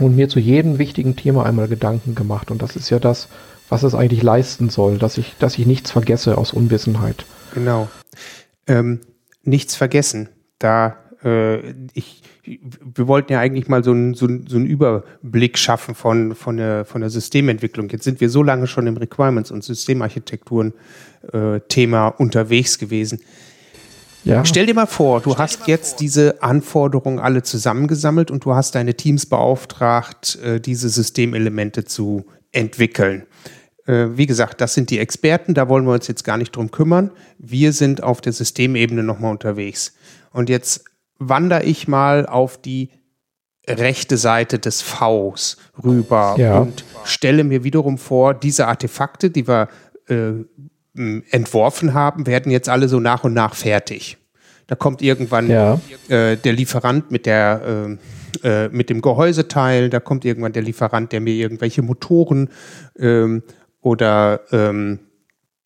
und 0.00 0.16
mir 0.16 0.28
zu 0.28 0.40
jedem 0.40 0.78
wichtigen 0.78 1.16
Thema 1.16 1.46
einmal 1.46 1.68
Gedanken 1.68 2.14
gemacht. 2.14 2.50
Und 2.50 2.62
das 2.62 2.76
ist 2.76 2.90
ja 2.90 2.98
das, 2.98 3.28
was 3.68 3.84
es 3.84 3.94
eigentlich 3.94 4.22
leisten 4.22 4.68
soll, 4.68 4.98
dass 4.98 5.16
ich, 5.18 5.36
dass 5.38 5.58
ich 5.58 5.66
nichts 5.66 5.92
vergesse 5.92 6.36
aus 6.36 6.52
Unwissenheit. 6.52 7.24
Genau. 7.54 7.88
Ähm, 8.66 9.00
nichts 9.42 9.76
vergessen. 9.76 10.28
Da 10.58 10.96
äh, 11.22 11.74
ich, 11.92 12.22
wir 12.44 13.06
wollten 13.06 13.32
ja 13.32 13.40
eigentlich 13.40 13.68
mal 13.68 13.84
so 13.84 13.92
einen 13.92 14.14
so 14.14 14.26
so 14.46 14.56
einen 14.56 14.66
Überblick 14.66 15.58
schaffen 15.58 15.94
von, 15.94 16.34
von, 16.34 16.56
der, 16.56 16.84
von 16.84 17.00
der 17.00 17.10
Systementwicklung. 17.10 17.88
Jetzt 17.90 18.02
sind 18.04 18.20
wir 18.20 18.30
so 18.30 18.42
lange 18.42 18.66
schon 18.66 18.86
im 18.86 18.96
Requirements- 18.96 19.52
und 19.52 19.62
Systemarchitekturen-Thema 19.62 22.08
äh, 22.08 22.12
unterwegs 22.16 22.78
gewesen. 22.78 23.20
Ja. 24.24 24.44
Stell 24.44 24.66
dir 24.66 24.74
mal 24.74 24.86
vor, 24.86 25.20
du 25.20 25.38
hast 25.38 25.66
jetzt 25.66 26.00
diese 26.00 26.42
Anforderungen 26.42 27.18
alle 27.18 27.42
zusammengesammelt 27.42 28.30
und 28.30 28.44
du 28.44 28.54
hast 28.54 28.74
deine 28.74 28.94
Teams 28.94 29.26
beauftragt, 29.26 30.38
äh, 30.42 30.60
diese 30.60 30.88
Systemelemente 30.88 31.84
zu 31.84 32.26
entwickeln. 32.52 33.26
Äh, 33.86 34.08
wie 34.16 34.26
gesagt, 34.26 34.60
das 34.60 34.74
sind 34.74 34.90
die 34.90 34.98
Experten, 34.98 35.54
da 35.54 35.68
wollen 35.68 35.84
wir 35.84 35.94
uns 35.94 36.06
jetzt 36.06 36.24
gar 36.24 36.36
nicht 36.36 36.54
drum 36.54 36.70
kümmern. 36.70 37.10
Wir 37.38 37.72
sind 37.72 38.02
auf 38.02 38.20
der 38.20 38.32
Systemebene 38.32 39.02
nochmal 39.02 39.32
unterwegs. 39.32 39.94
Und 40.32 40.48
jetzt 40.48 40.84
wandere 41.18 41.64
ich 41.64 41.88
mal 41.88 42.26
auf 42.26 42.60
die 42.60 42.90
rechte 43.68 44.16
Seite 44.16 44.58
des 44.58 44.82
Vs 44.82 45.56
rüber 45.82 46.34
ja. 46.38 46.58
und 46.58 46.84
stelle 47.04 47.44
mir 47.44 47.62
wiederum 47.64 47.98
vor, 47.98 48.34
diese 48.34 48.66
Artefakte, 48.66 49.30
die 49.30 49.46
wir 49.46 49.68
äh, 50.08 50.32
entworfen 50.94 51.94
haben, 51.94 52.26
werden 52.26 52.50
jetzt 52.50 52.68
alle 52.68 52.88
so 52.88 53.00
nach 53.00 53.24
und 53.24 53.34
nach 53.34 53.54
fertig. 53.54 54.16
Da 54.66 54.74
kommt 54.74 55.02
irgendwann 55.02 55.48
ja. 55.48 55.80
äh, 56.08 56.36
der 56.36 56.52
Lieferant 56.52 57.10
mit 57.10 57.26
der 57.26 57.88
äh, 57.88 57.96
äh, 58.42 58.68
mit 58.68 58.90
dem 58.90 59.00
Gehäuseteil, 59.00 59.90
da 59.90 60.00
kommt 60.00 60.24
irgendwann 60.24 60.52
der 60.52 60.62
Lieferant, 60.62 61.12
der 61.12 61.20
mir 61.20 61.34
irgendwelche 61.34 61.82
Motoren 61.82 62.48
ähm, 62.98 63.42
oder 63.80 64.40
ähm, 64.52 65.00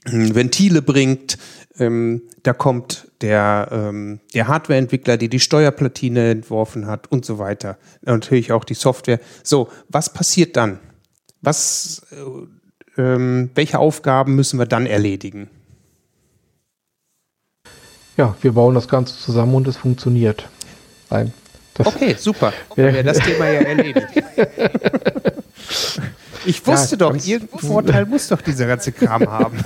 Ventile 0.05 0.83
bringt. 0.83 1.39
Ähm, 1.79 2.23
da 2.43 2.53
kommt 2.53 3.11
der, 3.21 3.69
ähm, 3.71 4.21
der 4.33 4.49
Hardwareentwickler, 4.49 5.17
der 5.17 5.29
die 5.29 5.41
Steuerplatine 5.41 6.31
entworfen 6.31 6.87
hat 6.87 7.11
und 7.11 7.25
so 7.25 7.39
weiter. 7.39 7.79
Natürlich 8.03 8.53
auch 8.53 8.65
die 8.65 8.75
Software. 8.75 9.21
So, 9.43 9.69
was 9.89 10.13
passiert 10.13 10.57
dann? 10.57 10.79
Was 11.41 12.07
äh, 12.13 12.15
ähm, 12.97 13.51
welche 13.55 13.79
Aufgaben 13.79 14.35
müssen 14.35 14.59
wir 14.59 14.67
dann 14.67 14.87
erledigen? 14.87 15.49
Ja, 18.17 18.37
wir 18.43 18.53
bauen 18.53 18.75
das 18.75 18.89
Ganze 18.89 19.17
zusammen 19.17 19.55
und 19.55 19.67
es 19.67 19.77
funktioniert. 19.77 20.49
Nein. 21.11 21.33
okay, 21.79 22.15
super. 22.19 22.53
Wäre 22.77 23.03
das 23.03 23.19
Thema 23.19 23.49
ja 23.49 23.61
erledigt. 23.61 24.07
ich 26.45 26.65
wusste 26.67 26.95
ja, 26.95 26.99
doch, 26.99 27.15
irgendeinen 27.15 27.61
Vorteil 27.61 28.07
muss 28.07 28.29
doch 28.29 28.41
dieser 28.41 28.67
ganze 28.67 28.93
Kram 28.93 29.23
haben. 29.31 29.59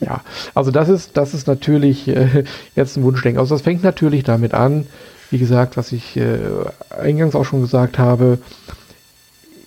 Ja, 0.00 0.22
also 0.54 0.70
das 0.70 0.88
ist, 0.88 1.16
das 1.16 1.34
ist 1.34 1.46
natürlich 1.46 2.06
äh, 2.06 2.44
jetzt 2.76 2.96
ein 2.96 3.02
Wunschdenken. 3.02 3.40
Also 3.40 3.54
das 3.54 3.62
fängt 3.62 3.82
natürlich 3.82 4.22
damit 4.22 4.54
an, 4.54 4.86
wie 5.30 5.38
gesagt, 5.38 5.76
was 5.76 5.90
ich 5.90 6.16
äh, 6.16 6.38
eingangs 6.90 7.34
auch 7.34 7.44
schon 7.44 7.62
gesagt 7.62 7.98
habe, 7.98 8.38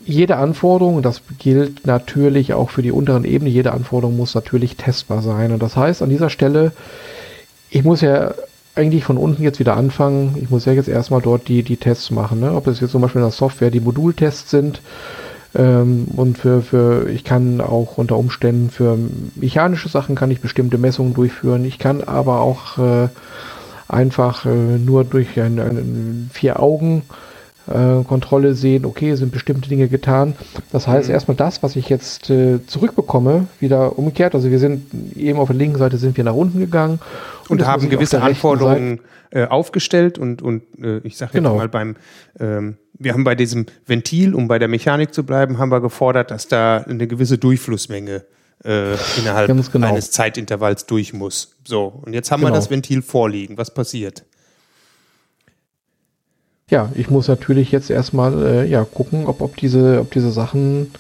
jede 0.05 0.37
Anforderung, 0.37 1.01
das 1.01 1.21
gilt 1.39 1.85
natürlich 1.85 2.53
auch 2.53 2.69
für 2.69 2.81
die 2.81 2.91
unteren 2.91 3.23
Ebenen, 3.23 3.53
jede 3.53 3.73
Anforderung 3.73 4.17
muss 4.17 4.35
natürlich 4.35 4.75
testbar 4.77 5.21
sein. 5.21 5.51
Und 5.51 5.61
das 5.61 5.75
heißt, 5.75 6.01
an 6.01 6.09
dieser 6.09 6.29
Stelle, 6.29 6.71
ich 7.69 7.83
muss 7.83 8.01
ja 8.01 8.33
eigentlich 8.75 9.03
von 9.03 9.17
unten 9.17 9.43
jetzt 9.43 9.59
wieder 9.59 9.75
anfangen. 9.75 10.37
Ich 10.41 10.49
muss 10.49 10.65
ja 10.65 10.73
jetzt 10.73 10.87
erstmal 10.87 11.21
dort 11.21 11.47
die, 11.47 11.63
die 11.63 11.77
Tests 11.77 12.11
machen. 12.11 12.39
Ne? 12.39 12.53
Ob 12.53 12.67
es 12.67 12.79
jetzt 12.79 12.91
zum 12.91 13.01
Beispiel 13.01 13.21
in 13.21 13.27
der 13.27 13.31
Software 13.31 13.71
die 13.71 13.81
Modultests 13.81 14.49
sind. 14.49 14.81
Ähm, 15.53 16.07
und 16.15 16.37
für, 16.37 16.61
für, 16.61 17.09
ich 17.09 17.23
kann 17.23 17.59
auch 17.59 17.97
unter 17.97 18.17
Umständen 18.17 18.69
für 18.69 18.97
mechanische 19.35 19.89
Sachen 19.89 20.15
kann 20.15 20.31
ich 20.31 20.39
bestimmte 20.39 20.77
Messungen 20.77 21.13
durchführen. 21.13 21.65
Ich 21.65 21.79
kann 21.79 22.03
aber 22.03 22.39
auch 22.39 22.77
äh, 22.77 23.09
einfach 23.89 24.45
äh, 24.45 24.49
nur 24.49 25.03
durch 25.03 25.39
ein, 25.39 25.59
ein 25.59 26.29
vier 26.33 26.61
Augen 26.61 27.03
äh, 27.67 28.03
Kontrolle 28.03 28.53
sehen, 28.53 28.85
okay, 28.85 29.15
sind 29.15 29.31
bestimmte 29.31 29.69
Dinge 29.69 29.87
getan. 29.87 30.35
Das 30.71 30.87
heißt, 30.87 31.09
mhm. 31.09 31.13
erstmal 31.13 31.37
das, 31.37 31.61
was 31.63 31.75
ich 31.75 31.89
jetzt 31.89 32.29
äh, 32.29 32.65
zurückbekomme, 32.65 33.47
wieder 33.59 33.97
umgekehrt. 33.97 34.35
Also 34.35 34.49
wir 34.49 34.59
sind 34.59 34.87
eben 35.15 35.39
auf 35.39 35.47
der 35.47 35.57
linken 35.57 35.77
Seite 35.77 35.97
sind 35.97 36.17
wir 36.17 36.23
nach 36.23 36.33
unten 36.33 36.59
gegangen. 36.59 36.99
Und, 37.49 37.61
und 37.61 37.67
haben 37.67 37.89
gewisse 37.89 38.21
Anforderungen 38.21 38.99
äh, 39.31 39.45
aufgestellt 39.45 40.17
und, 40.17 40.41
und 40.41 40.63
äh, 40.81 40.99
ich 40.99 41.17
sage 41.17 41.31
jetzt 41.33 41.43
genau. 41.43 41.55
mal 41.55 41.69
beim, 41.69 41.95
ähm, 42.39 42.77
wir 42.93 43.13
haben 43.13 43.23
bei 43.23 43.35
diesem 43.35 43.65
Ventil, 43.85 44.35
um 44.35 44.47
bei 44.47 44.59
der 44.59 44.67
Mechanik 44.67 45.13
zu 45.13 45.23
bleiben, 45.23 45.57
haben 45.57 45.71
wir 45.71 45.81
gefordert, 45.81 46.31
dass 46.31 46.47
da 46.47 46.77
eine 46.87 47.07
gewisse 47.07 47.37
Durchflussmenge 47.37 48.23
äh, 48.63 48.93
innerhalb 49.17 49.47
genau. 49.71 49.87
eines 49.87 50.11
Zeitintervalls 50.11 50.85
durch 50.85 51.13
muss. 51.13 51.55
So, 51.65 52.01
und 52.05 52.13
jetzt 52.13 52.31
haben 52.31 52.41
genau. 52.41 52.53
wir 52.53 52.55
das 52.55 52.69
Ventil 52.69 53.01
vorliegen. 53.01 53.57
Was 53.57 53.73
passiert? 53.73 54.23
Ja, 56.71 56.89
ich 56.95 57.09
muss 57.09 57.27
natürlich 57.27 57.71
jetzt 57.71 57.91
erstmal 57.91 58.41
äh, 58.41 58.65
ja, 58.65 58.85
gucken, 58.85 59.27
ob, 59.27 59.41
ob, 59.41 59.57
diese, 59.57 59.99
ob 59.99 60.09
diese 60.11 60.31
Sachen 60.31 60.91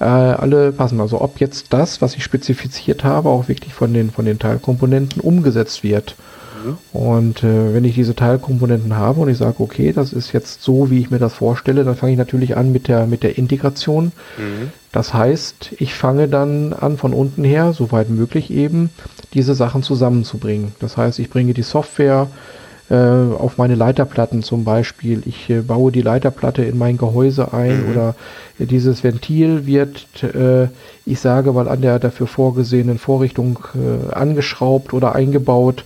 äh, 0.00 0.04
alle 0.04 0.72
passen. 0.72 1.00
Also 1.00 1.20
ob 1.20 1.38
jetzt 1.38 1.72
das, 1.72 2.02
was 2.02 2.16
ich 2.16 2.24
spezifiziert 2.24 3.04
habe, 3.04 3.28
auch 3.28 3.48
wirklich 3.48 3.72
von 3.72 3.94
den, 3.94 4.10
von 4.10 4.24
den 4.24 4.40
Teilkomponenten 4.40 5.20
umgesetzt 5.20 5.84
wird. 5.84 6.16
Mhm. 6.64 6.78
Und 6.92 7.44
äh, 7.44 7.72
wenn 7.72 7.84
ich 7.84 7.94
diese 7.94 8.16
Teilkomponenten 8.16 8.96
habe 8.96 9.20
und 9.20 9.28
ich 9.28 9.38
sage, 9.38 9.60
okay, 9.60 9.92
das 9.92 10.12
ist 10.12 10.32
jetzt 10.32 10.64
so, 10.64 10.90
wie 10.90 10.98
ich 10.98 11.10
mir 11.12 11.20
das 11.20 11.34
vorstelle, 11.34 11.84
dann 11.84 11.94
fange 11.94 12.12
ich 12.12 12.18
natürlich 12.18 12.56
an 12.56 12.72
mit 12.72 12.88
der, 12.88 13.06
mit 13.06 13.22
der 13.22 13.38
Integration. 13.38 14.06
Mhm. 14.36 14.72
Das 14.90 15.14
heißt, 15.14 15.74
ich 15.78 15.94
fange 15.94 16.26
dann 16.26 16.72
an 16.72 16.96
von 16.96 17.14
unten 17.14 17.44
her, 17.44 17.72
soweit 17.72 18.10
möglich 18.10 18.50
eben, 18.50 18.90
diese 19.34 19.54
Sachen 19.54 19.84
zusammenzubringen. 19.84 20.72
Das 20.80 20.96
heißt, 20.96 21.20
ich 21.20 21.30
bringe 21.30 21.54
die 21.54 21.62
Software 21.62 22.26
äh, 22.28 22.56
auf 22.94 23.58
meine 23.58 23.74
Leiterplatten 23.74 24.42
zum 24.42 24.64
Beispiel. 24.64 25.22
Ich 25.26 25.50
äh, 25.50 25.60
baue 25.60 25.90
die 25.90 26.02
Leiterplatte 26.02 26.62
in 26.64 26.78
mein 26.78 26.98
Gehäuse 26.98 27.52
ein 27.52 27.84
mhm. 27.84 27.90
oder 27.90 28.14
äh, 28.58 28.66
dieses 28.66 29.02
Ventil 29.02 29.66
wird, 29.66 30.06
äh, 30.22 30.68
ich 31.04 31.18
sage 31.18 31.52
mal, 31.52 31.68
an 31.68 31.82
der 31.82 31.98
dafür 31.98 32.26
vorgesehenen 32.26 32.98
Vorrichtung 32.98 33.58
äh, 33.74 34.12
angeschraubt 34.14 34.92
oder 34.92 35.14
eingebaut. 35.14 35.84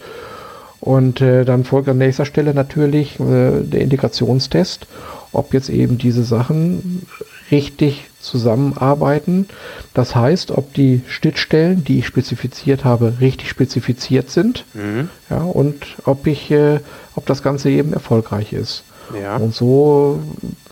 Und 0.81 1.21
äh, 1.21 1.45
dann 1.45 1.65
folgt 1.65 1.89
an 1.89 1.99
nächster 1.99 2.25
Stelle 2.25 2.55
natürlich 2.55 3.17
der 3.19 3.81
Integrationstest, 3.81 4.87
ob 5.33 5.53
jetzt 5.53 5.69
eben 5.69 5.99
diese 5.99 6.25
Sachen 6.25 7.07
richtig 7.51 8.10
zusammenarbeiten. 8.21 9.49
Das 9.95 10.15
heißt, 10.15 10.53
ob 10.53 10.75
die 10.75 11.03
Schnittstellen, 11.07 11.85
die 11.85 12.01
ich 12.01 12.07
spezifiziert 12.07 12.85
habe, 12.85 13.15
richtig 13.21 13.49
spezifiziert 13.49 14.31
sind. 14.31 14.65
Mhm. 14.75 15.09
Ja, 15.29 15.39
und 15.39 15.97
ob 16.05 16.27
ich, 16.27 16.51
äh, 16.51 16.81
ob 17.17 17.27
das 17.27 17.43
Ganze 17.43 17.71
eben 17.71 17.93
erfolgreich 17.93 18.53
ist. 18.53 18.85
Ja. 19.21 19.37
Und 19.37 19.55
so 19.55 20.21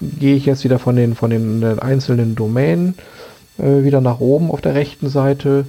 gehe 0.00 0.36
ich 0.36 0.46
jetzt 0.46 0.64
wieder 0.64 0.78
von 0.78 0.96
den, 0.96 1.14
von 1.14 1.30
den 1.30 1.78
einzelnen 1.80 2.36
Domänen 2.36 2.94
äh, 3.58 3.82
wieder 3.82 4.00
nach 4.00 4.20
oben 4.20 4.50
auf 4.50 4.60
der 4.60 4.74
rechten 4.74 5.08
Seite. 5.08 5.64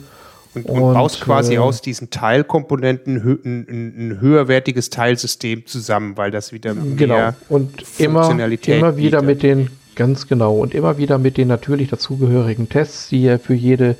Und, 0.55 0.65
und, 0.65 0.81
und 0.81 0.93
baust 0.93 1.21
quasi 1.21 1.55
äh, 1.55 1.57
aus 1.59 1.81
diesen 1.81 2.09
Teilkomponenten 2.09 3.17
ein, 3.17 3.65
ein, 3.69 4.17
höherwertiges 4.19 4.89
Teilsystem 4.89 5.65
zusammen, 5.67 6.17
weil 6.17 6.31
das 6.31 6.51
wieder 6.51 6.73
genau. 6.73 7.15
mehr 7.15 7.35
und 7.49 7.83
immer, 7.99 8.29
immer 8.31 8.97
wieder 8.97 9.21
bietet. 9.21 9.23
mit 9.23 9.43
den 9.43 9.69
Ganz 9.99 10.27
genau. 10.27 10.55
Und 10.55 10.73
immer 10.73 10.97
wieder 10.97 11.17
mit 11.17 11.35
den 11.35 11.49
natürlich 11.49 11.89
dazugehörigen 11.89 12.69
Tests, 12.69 13.09
die 13.09 13.23
ja 13.23 13.37
für 13.37 13.53
jede 13.53 13.97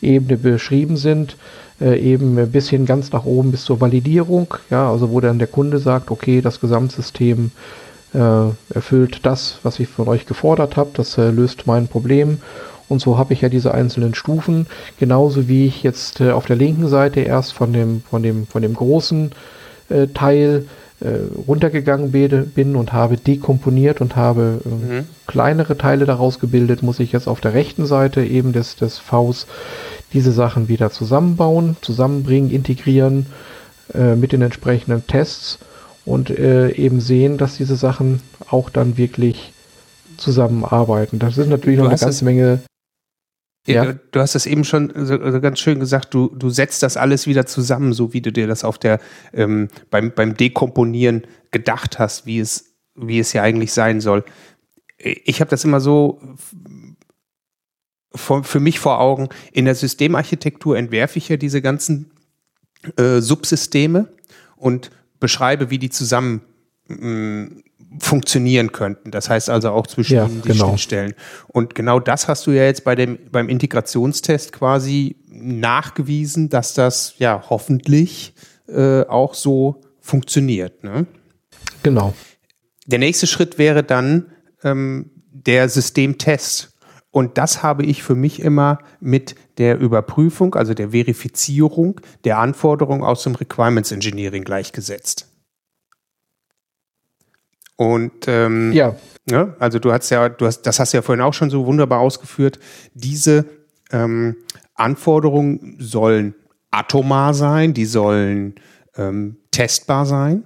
Ebene 0.00 0.38
beschrieben 0.38 0.96
sind, 0.96 1.36
äh, 1.80 1.98
eben 1.98 2.36
bis 2.52 2.70
hin 2.70 2.86
ganz 2.86 3.10
nach 3.10 3.24
oben 3.24 3.50
bis 3.50 3.64
zur 3.64 3.80
Validierung. 3.80 4.54
Ja, 4.70 4.88
also 4.88 5.10
wo 5.10 5.18
dann 5.18 5.40
der 5.40 5.48
Kunde 5.48 5.80
sagt, 5.80 6.12
okay, 6.12 6.40
das 6.40 6.60
Gesamtsystem 6.60 7.50
äh, 8.14 8.18
erfüllt 8.72 9.26
das, 9.26 9.58
was 9.64 9.80
ich 9.80 9.88
von 9.88 10.06
euch 10.06 10.24
gefordert 10.24 10.76
habe, 10.76 10.90
das 10.94 11.18
äh, 11.18 11.30
löst 11.30 11.66
mein 11.66 11.88
Problem. 11.88 12.38
Und 12.88 13.00
so 13.00 13.18
habe 13.18 13.32
ich 13.32 13.40
ja 13.40 13.48
diese 13.48 13.74
einzelnen 13.74 14.14
Stufen, 14.14 14.68
genauso 15.00 15.48
wie 15.48 15.66
ich 15.66 15.82
jetzt 15.82 16.20
äh, 16.20 16.30
auf 16.30 16.46
der 16.46 16.54
linken 16.54 16.86
Seite 16.86 17.22
erst 17.22 17.54
von 17.54 17.72
dem, 17.72 18.02
von 18.08 18.22
dem, 18.22 18.46
von 18.46 18.62
dem 18.62 18.74
großen 18.74 19.32
äh, 19.88 20.06
Teil 20.14 20.66
runtergegangen 21.46 22.12
bin 22.12 22.76
und 22.76 22.92
habe 22.92 23.16
dekomponiert 23.16 24.00
und 24.00 24.16
habe 24.16 24.60
äh, 24.64 24.68
mhm. 24.68 25.06
kleinere 25.26 25.78
Teile 25.78 26.04
daraus 26.04 26.38
gebildet, 26.38 26.82
muss 26.82 27.00
ich 27.00 27.12
jetzt 27.12 27.26
auf 27.26 27.40
der 27.40 27.54
rechten 27.54 27.86
Seite 27.86 28.22
eben 28.22 28.52
des, 28.52 28.76
des 28.76 28.98
Vs 28.98 29.46
diese 30.12 30.32
Sachen 30.32 30.68
wieder 30.68 30.90
zusammenbauen, 30.90 31.76
zusammenbringen, 31.80 32.50
integrieren 32.50 33.26
äh, 33.94 34.14
mit 34.14 34.32
den 34.32 34.42
entsprechenden 34.42 35.06
Tests 35.06 35.58
und 36.04 36.30
äh, 36.30 36.70
eben 36.72 37.00
sehen, 37.00 37.38
dass 37.38 37.56
diese 37.56 37.76
Sachen 37.76 38.20
auch 38.50 38.68
dann 38.68 38.96
wirklich 38.96 39.52
zusammenarbeiten. 40.16 41.18
Das 41.18 41.38
ist 41.38 41.48
natürlich 41.48 41.78
du 41.78 41.84
noch 41.84 41.90
eine 41.90 41.98
ganze 41.98 42.24
Menge 42.24 42.60
ja. 43.66 43.92
Du 44.10 44.20
hast 44.20 44.34
es 44.34 44.46
eben 44.46 44.64
schon 44.64 44.92
so, 44.94 45.30
so, 45.30 45.40
ganz 45.40 45.58
schön 45.58 45.80
gesagt, 45.80 46.14
du, 46.14 46.28
du 46.34 46.50
setzt 46.50 46.82
das 46.82 46.96
alles 46.96 47.26
wieder 47.26 47.46
zusammen, 47.46 47.92
so 47.92 48.12
wie 48.12 48.20
du 48.20 48.32
dir 48.32 48.46
das 48.46 48.64
auf 48.64 48.78
der 48.78 49.00
ähm, 49.32 49.68
beim, 49.90 50.12
beim 50.12 50.36
Dekomponieren 50.36 51.26
gedacht 51.50 51.98
hast, 51.98 52.26
wie 52.26 52.40
es, 52.40 52.76
wie 52.94 53.18
es 53.18 53.32
ja 53.32 53.42
eigentlich 53.42 53.72
sein 53.72 54.00
soll. 54.00 54.24
Ich 54.98 55.40
habe 55.40 55.50
das 55.50 55.64
immer 55.64 55.80
so 55.80 56.20
für, 58.14 58.44
für 58.44 58.60
mich 58.60 58.78
vor 58.78 59.00
Augen. 59.00 59.28
In 59.52 59.66
der 59.66 59.74
Systemarchitektur 59.74 60.76
entwerfe 60.76 61.18
ich 61.18 61.28
ja 61.28 61.36
diese 61.36 61.62
ganzen 61.62 62.10
äh, 62.96 63.20
Subsysteme 63.20 64.08
und 64.56 64.90
beschreibe, 65.20 65.70
wie 65.70 65.78
die 65.78 65.90
zusammen 65.90 66.42
mm, 66.88 67.60
funktionieren 67.98 68.72
könnten. 68.72 69.10
Das 69.10 69.28
heißt 69.28 69.50
also 69.50 69.70
auch 69.70 69.86
zwischen 69.86 70.14
ja, 70.14 70.26
ihnen 70.26 70.42
die 70.42 70.48
genau. 70.48 70.68
Schnittstellen. 70.68 71.14
Und 71.48 71.74
genau 71.74 71.98
das 71.98 72.28
hast 72.28 72.46
du 72.46 72.52
ja 72.52 72.64
jetzt 72.64 72.84
bei 72.84 72.94
dem, 72.94 73.18
beim 73.32 73.48
Integrationstest 73.48 74.52
quasi 74.52 75.16
nachgewiesen, 75.28 76.48
dass 76.48 76.74
das 76.74 77.14
ja 77.18 77.42
hoffentlich 77.50 78.34
äh, 78.68 79.02
auch 79.06 79.34
so 79.34 79.80
funktioniert. 80.00 80.84
Ne? 80.84 81.06
Genau. 81.82 82.14
Der 82.86 82.98
nächste 82.98 83.26
Schritt 83.26 83.58
wäre 83.58 83.82
dann 83.82 84.26
ähm, 84.62 85.10
der 85.32 85.68
Systemtest. 85.68 86.74
Und 87.12 87.38
das 87.38 87.62
habe 87.62 87.84
ich 87.84 88.04
für 88.04 88.14
mich 88.14 88.40
immer 88.40 88.78
mit 89.00 89.34
der 89.58 89.78
Überprüfung, 89.78 90.54
also 90.54 90.74
der 90.74 90.90
Verifizierung 90.90 92.00
der 92.24 92.38
Anforderungen 92.38 93.02
aus 93.02 93.24
dem 93.24 93.34
Requirements 93.34 93.90
Engineering 93.90 94.44
gleichgesetzt. 94.44 95.29
Und 97.80 98.28
ähm, 98.28 98.72
ja. 98.72 98.94
Ne, 99.30 99.54
also 99.58 99.78
du 99.78 99.90
hast 99.90 100.10
ja, 100.10 100.28
du 100.28 100.44
hast, 100.44 100.62
das 100.62 100.78
hast 100.78 100.92
du 100.92 100.98
ja 100.98 101.02
vorhin 101.02 101.22
auch 101.22 101.32
schon 101.32 101.48
so 101.48 101.64
wunderbar 101.64 102.00
ausgeführt. 102.00 102.58
Diese 102.92 103.46
ähm, 103.90 104.36
Anforderungen 104.74 105.76
sollen 105.78 106.34
atomar 106.70 107.32
sein, 107.32 107.72
die 107.72 107.86
sollen 107.86 108.56
ähm, 108.96 109.38
testbar 109.50 110.04
sein. 110.04 110.44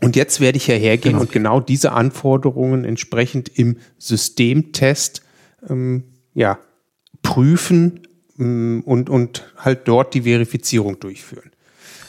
Und 0.00 0.16
jetzt 0.16 0.40
werde 0.40 0.56
ich 0.56 0.66
ja 0.66 0.76
hergehen 0.76 1.12
genau. 1.12 1.24
und 1.24 1.32
genau 1.32 1.60
diese 1.60 1.92
Anforderungen 1.92 2.86
entsprechend 2.86 3.50
im 3.58 3.76
Systemtest 3.98 5.20
ähm, 5.68 6.04
ja, 6.32 6.58
prüfen 7.20 8.00
ähm, 8.38 8.82
und, 8.86 9.10
und 9.10 9.52
halt 9.58 9.86
dort 9.88 10.14
die 10.14 10.22
Verifizierung 10.22 10.98
durchführen. 11.00 11.50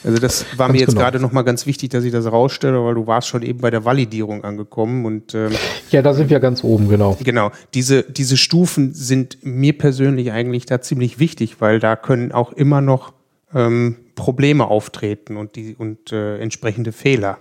Also 0.04 0.18
das 0.18 0.46
war 0.56 0.68
ganz 0.68 0.72
mir 0.72 0.80
jetzt 0.80 0.90
genau. 0.90 1.00
gerade 1.00 1.20
nochmal 1.20 1.44
ganz 1.44 1.66
wichtig, 1.66 1.90
dass 1.90 2.04
ich 2.04 2.12
das 2.12 2.30
rausstelle, 2.30 2.82
weil 2.84 2.94
du 2.94 3.06
warst 3.06 3.28
schon 3.28 3.42
eben 3.42 3.60
bei 3.60 3.70
der 3.70 3.84
Validierung 3.84 4.44
angekommen 4.44 5.04
und 5.04 5.34
ähm, 5.34 5.52
ja, 5.90 6.02
da 6.02 6.14
sind 6.14 6.30
wir 6.30 6.40
ganz 6.40 6.64
oben, 6.64 6.88
genau. 6.88 7.16
Genau. 7.22 7.50
Diese 7.74 8.02
diese 8.02 8.36
Stufen 8.36 8.94
sind 8.94 9.38
mir 9.42 9.76
persönlich 9.76 10.32
eigentlich 10.32 10.66
da 10.66 10.80
ziemlich 10.80 11.18
wichtig, 11.18 11.60
weil 11.60 11.80
da 11.80 11.96
können 11.96 12.32
auch 12.32 12.52
immer 12.52 12.80
noch 12.80 13.12
ähm, 13.54 13.96
Probleme 14.14 14.68
auftreten 14.68 15.36
und 15.36 15.56
die 15.56 15.74
und 15.76 16.12
äh, 16.12 16.38
entsprechende 16.38 16.92
Fehler. 16.92 17.38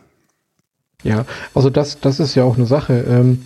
Ja, 1.04 1.26
also 1.54 1.70
das 1.70 2.00
das 2.00 2.20
ist 2.20 2.36
ja 2.36 2.44
auch 2.44 2.58
eine 2.58 2.66
Sache. 2.66 3.06
Ähm, 3.08 3.44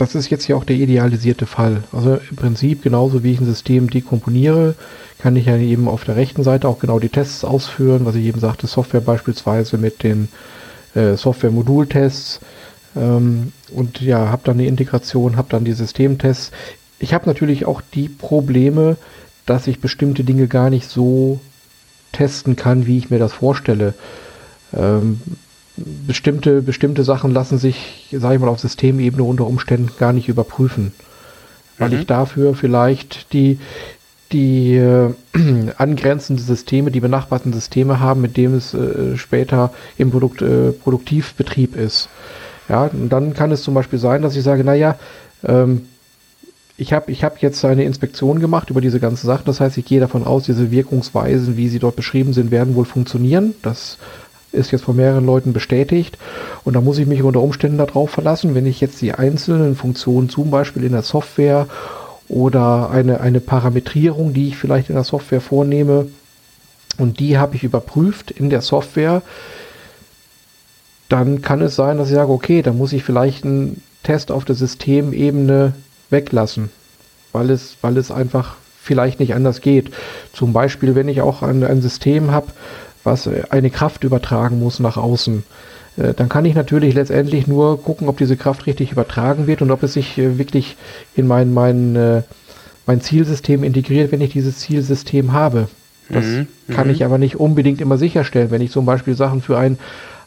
das 0.00 0.14
ist 0.14 0.30
jetzt 0.30 0.48
ja 0.48 0.56
auch 0.56 0.64
der 0.64 0.76
idealisierte 0.76 1.46
Fall. 1.46 1.82
Also 1.92 2.18
im 2.30 2.36
Prinzip 2.36 2.82
genauso 2.82 3.22
wie 3.22 3.32
ich 3.32 3.40
ein 3.40 3.46
System 3.46 3.90
dekomponiere, 3.90 4.74
kann 5.18 5.36
ich 5.36 5.46
ja 5.46 5.56
eben 5.56 5.88
auf 5.88 6.04
der 6.04 6.16
rechten 6.16 6.42
Seite 6.42 6.68
auch 6.68 6.78
genau 6.78 6.98
die 6.98 7.10
Tests 7.10 7.44
ausführen, 7.44 8.06
was 8.06 8.14
ich 8.14 8.24
eben 8.24 8.40
sagte, 8.40 8.66
Software 8.66 9.02
beispielsweise 9.02 9.76
mit 9.76 10.02
den 10.02 10.28
äh, 10.94 11.16
Software-Modultests 11.16 12.40
ähm, 12.96 13.52
und 13.74 14.00
ja, 14.00 14.30
habe 14.30 14.42
dann 14.44 14.58
die 14.58 14.66
Integration, 14.66 15.36
habe 15.36 15.48
dann 15.50 15.64
die 15.64 15.72
Systemtests. 15.72 16.50
Ich 16.98 17.12
habe 17.12 17.26
natürlich 17.26 17.66
auch 17.66 17.82
die 17.94 18.08
Probleme, 18.08 18.96
dass 19.46 19.66
ich 19.66 19.80
bestimmte 19.80 20.24
Dinge 20.24 20.48
gar 20.48 20.70
nicht 20.70 20.88
so 20.88 21.40
testen 22.12 22.56
kann, 22.56 22.86
wie 22.86 22.98
ich 22.98 23.10
mir 23.10 23.18
das 23.18 23.34
vorstelle. 23.34 23.94
Ähm, 24.72 25.20
bestimmte, 25.76 26.62
bestimmte 26.62 27.04
Sachen 27.04 27.32
lassen 27.32 27.58
sich, 27.58 28.08
sage 28.12 28.34
ich 28.34 28.40
mal, 28.40 28.48
auf 28.48 28.60
Systemebene 28.60 29.22
unter 29.22 29.46
Umständen 29.46 29.90
gar 29.98 30.12
nicht 30.12 30.28
überprüfen. 30.28 30.92
Weil 31.78 31.90
mhm. 31.90 32.00
ich 32.00 32.06
dafür 32.06 32.54
vielleicht 32.54 33.32
die, 33.32 33.58
die 34.32 34.76
äh, 34.76 35.14
angrenzende 35.78 36.42
Systeme, 36.42 36.90
die 36.90 37.00
benachbarten 37.00 37.52
Systeme 37.52 38.00
haben, 38.00 38.20
mit 38.20 38.36
denen 38.36 38.56
es 38.56 38.74
äh, 38.74 39.16
später 39.16 39.72
im 39.96 40.10
Produkt, 40.10 40.42
äh, 40.42 40.72
Produktivbetrieb 40.72 41.76
ist. 41.76 42.08
Ja, 42.68 42.84
und 42.84 43.08
dann 43.08 43.34
kann 43.34 43.50
es 43.50 43.62
zum 43.62 43.74
Beispiel 43.74 43.98
sein, 43.98 44.22
dass 44.22 44.36
ich 44.36 44.44
sage, 44.44 44.62
naja, 44.62 44.96
ähm, 45.44 45.86
ich 46.76 46.94
habe 46.94 47.10
ich 47.10 47.24
hab 47.24 47.42
jetzt 47.42 47.62
eine 47.64 47.84
Inspektion 47.84 48.40
gemacht 48.40 48.70
über 48.70 48.80
diese 48.80 49.00
ganzen 49.00 49.26
Sachen. 49.26 49.44
Das 49.44 49.60
heißt, 49.60 49.76
ich 49.76 49.84
gehe 49.84 50.00
davon 50.00 50.24
aus, 50.24 50.44
diese 50.44 50.70
Wirkungsweisen, 50.70 51.56
wie 51.56 51.68
sie 51.68 51.78
dort 51.78 51.96
beschrieben 51.96 52.32
sind, 52.32 52.50
werden 52.50 52.74
wohl 52.74 52.86
funktionieren. 52.86 53.54
Das 53.62 53.98
ist 54.52 54.70
jetzt 54.72 54.84
von 54.84 54.96
mehreren 54.96 55.26
Leuten 55.26 55.52
bestätigt. 55.52 56.18
Und 56.64 56.74
da 56.74 56.80
muss 56.80 56.98
ich 56.98 57.06
mich 57.06 57.22
unter 57.22 57.40
Umständen 57.40 57.78
darauf 57.78 58.10
verlassen, 58.10 58.54
wenn 58.54 58.66
ich 58.66 58.80
jetzt 58.80 59.00
die 59.00 59.12
einzelnen 59.12 59.76
Funktionen 59.76 60.28
zum 60.28 60.50
Beispiel 60.50 60.84
in 60.84 60.92
der 60.92 61.02
Software 61.02 61.66
oder 62.28 62.90
eine, 62.90 63.20
eine 63.20 63.40
Parametrierung, 63.40 64.32
die 64.32 64.48
ich 64.48 64.56
vielleicht 64.56 64.88
in 64.88 64.94
der 64.94 65.04
Software 65.04 65.40
vornehme, 65.40 66.06
und 66.98 67.18
die 67.18 67.38
habe 67.38 67.56
ich 67.56 67.64
überprüft 67.64 68.30
in 68.30 68.50
der 68.50 68.60
Software, 68.60 69.22
dann 71.08 71.42
kann 71.42 71.62
es 71.62 71.74
sein, 71.74 71.98
dass 71.98 72.08
ich 72.08 72.14
sage, 72.14 72.30
okay, 72.30 72.62
da 72.62 72.72
muss 72.72 72.92
ich 72.92 73.04
vielleicht 73.04 73.44
einen 73.44 73.82
Test 74.02 74.30
auf 74.30 74.44
der 74.44 74.54
Systemebene 74.54 75.72
weglassen. 76.10 76.70
weil 77.32 77.50
es, 77.50 77.76
weil 77.80 77.96
es 77.96 78.10
einfach 78.10 78.56
vielleicht 78.82 79.20
nicht 79.20 79.34
anders 79.34 79.60
geht. 79.60 79.90
Zum 80.32 80.52
Beispiel, 80.52 80.94
wenn 80.94 81.08
ich 81.08 81.20
auch 81.20 81.42
ein, 81.42 81.62
ein 81.62 81.82
System 81.82 82.30
habe, 82.30 82.48
was 83.04 83.28
eine 83.50 83.70
Kraft 83.70 84.04
übertragen 84.04 84.58
muss 84.58 84.80
nach 84.80 84.96
außen, 84.96 85.44
äh, 85.96 86.14
dann 86.14 86.28
kann 86.28 86.44
ich 86.44 86.54
natürlich 86.54 86.94
letztendlich 86.94 87.46
nur 87.46 87.82
gucken, 87.82 88.08
ob 88.08 88.18
diese 88.18 88.36
Kraft 88.36 88.66
richtig 88.66 88.92
übertragen 88.92 89.46
wird 89.46 89.62
und 89.62 89.70
ob 89.70 89.82
es 89.82 89.94
sich 89.94 90.18
äh, 90.18 90.38
wirklich 90.38 90.76
in 91.14 91.26
mein, 91.26 91.52
mein, 91.52 91.96
äh, 91.96 92.22
mein 92.86 93.00
Zielsystem 93.00 93.64
integriert, 93.64 94.12
wenn 94.12 94.20
ich 94.20 94.32
dieses 94.32 94.58
Zielsystem 94.58 95.32
habe. 95.32 95.68
Das 96.08 96.24
mhm, 96.24 96.48
kann 96.68 96.88
mhm. 96.88 96.94
ich 96.94 97.04
aber 97.04 97.18
nicht 97.18 97.36
unbedingt 97.36 97.80
immer 97.80 97.98
sicherstellen. 97.98 98.50
Wenn 98.50 98.62
ich 98.62 98.72
zum 98.72 98.84
Beispiel 98.84 99.14
Sachen 99.14 99.42
für 99.42 99.58
ein 99.58 99.78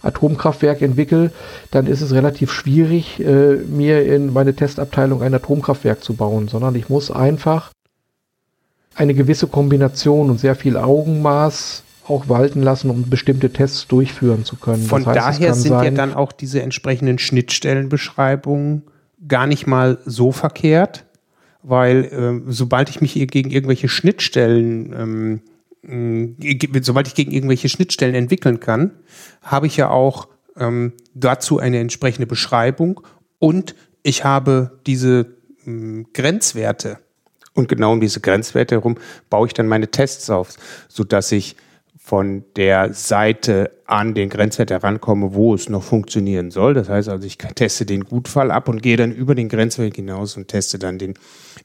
Atomkraftwerk 0.01 0.81
entwickle, 0.81 1.31
dann 1.71 1.87
ist 1.87 2.01
es 2.01 2.13
relativ 2.13 2.51
schwierig, 2.51 3.19
äh, 3.19 3.55
mir 3.55 4.05
in 4.05 4.31
meine 4.31 4.53
Testabteilung 4.53 5.21
ein 5.21 5.33
Atomkraftwerk 5.33 6.03
zu 6.03 6.13
bauen, 6.13 6.47
sondern 6.47 6.75
ich 6.75 6.89
muss 6.89 7.09
einfach 7.11 7.71
eine 8.95 9.13
gewisse 9.13 9.47
Kombination 9.47 10.29
und 10.29 10.39
sehr 10.39 10.55
viel 10.55 10.77
Augenmaß 10.77 11.83
auch 12.07 12.29
walten 12.29 12.61
lassen, 12.61 12.89
um 12.89 13.09
bestimmte 13.09 13.51
Tests 13.51 13.87
durchführen 13.87 14.45
zu 14.45 14.57
können. 14.57 14.83
Von 14.83 15.03
das 15.03 15.15
heißt, 15.15 15.39
daher 15.39 15.53
sind 15.53 15.69
sein, 15.69 15.83
ja 15.83 15.91
dann 15.91 16.13
auch 16.13 16.31
diese 16.31 16.61
entsprechenden 16.61 17.19
Schnittstellenbeschreibungen 17.19 18.83
gar 19.27 19.47
nicht 19.47 19.67
mal 19.67 19.99
so 20.05 20.31
verkehrt, 20.31 21.05
weil 21.61 22.05
äh, 22.05 22.51
sobald 22.51 22.89
ich 22.89 22.99
mich 22.99 23.13
gegen 23.13 23.49
irgendwelche 23.51 23.87
Schnittstellen 23.87 24.93
ähm, 24.93 25.41
sobald 26.81 27.07
ich 27.07 27.15
gegen 27.15 27.31
irgendwelche 27.31 27.67
Schnittstellen 27.67 28.15
entwickeln 28.15 28.59
kann, 28.59 28.91
habe 29.41 29.67
ich 29.67 29.75
ja 29.75 29.89
auch 29.89 30.29
ähm, 30.57 30.93
dazu 31.13 31.59
eine 31.59 31.79
entsprechende 31.79 32.25
Beschreibung 32.25 33.01
und 33.39 33.75
ich 34.01 34.23
habe 34.23 34.79
diese 34.85 35.27
ähm, 35.65 36.07
Grenzwerte. 36.13 36.99
Und 37.53 37.67
genau 37.67 37.91
um 37.91 38.01
diese 38.01 38.19
Grenzwerte 38.19 38.75
herum 38.75 38.97
baue 39.29 39.47
ich 39.47 39.53
dann 39.53 39.67
meine 39.67 39.89
Tests 39.89 40.29
auf, 40.29 40.55
sodass 40.87 41.31
ich 41.31 41.55
von 42.05 42.43
der 42.57 42.93
Seite 42.93 43.71
an 43.85 44.13
den 44.13 44.27
Grenzwert 44.27 44.71
herankomme, 44.71 45.33
wo 45.35 45.55
es 45.55 45.69
noch 45.69 45.83
funktionieren 45.83 46.51
soll. 46.51 46.73
Das 46.73 46.89
heißt 46.89 47.07
also, 47.07 47.25
ich 47.25 47.37
teste 47.37 47.85
den 47.85 48.03
Gutfall 48.03 48.51
ab 48.51 48.67
und 48.67 48.83
gehe 48.83 48.97
dann 48.97 49.13
über 49.13 49.35
den 49.35 49.47
Grenzwert 49.47 49.95
hinaus 49.95 50.35
und 50.35 50.49
teste 50.49 50.77
dann 50.77 50.99
den, 50.99 51.13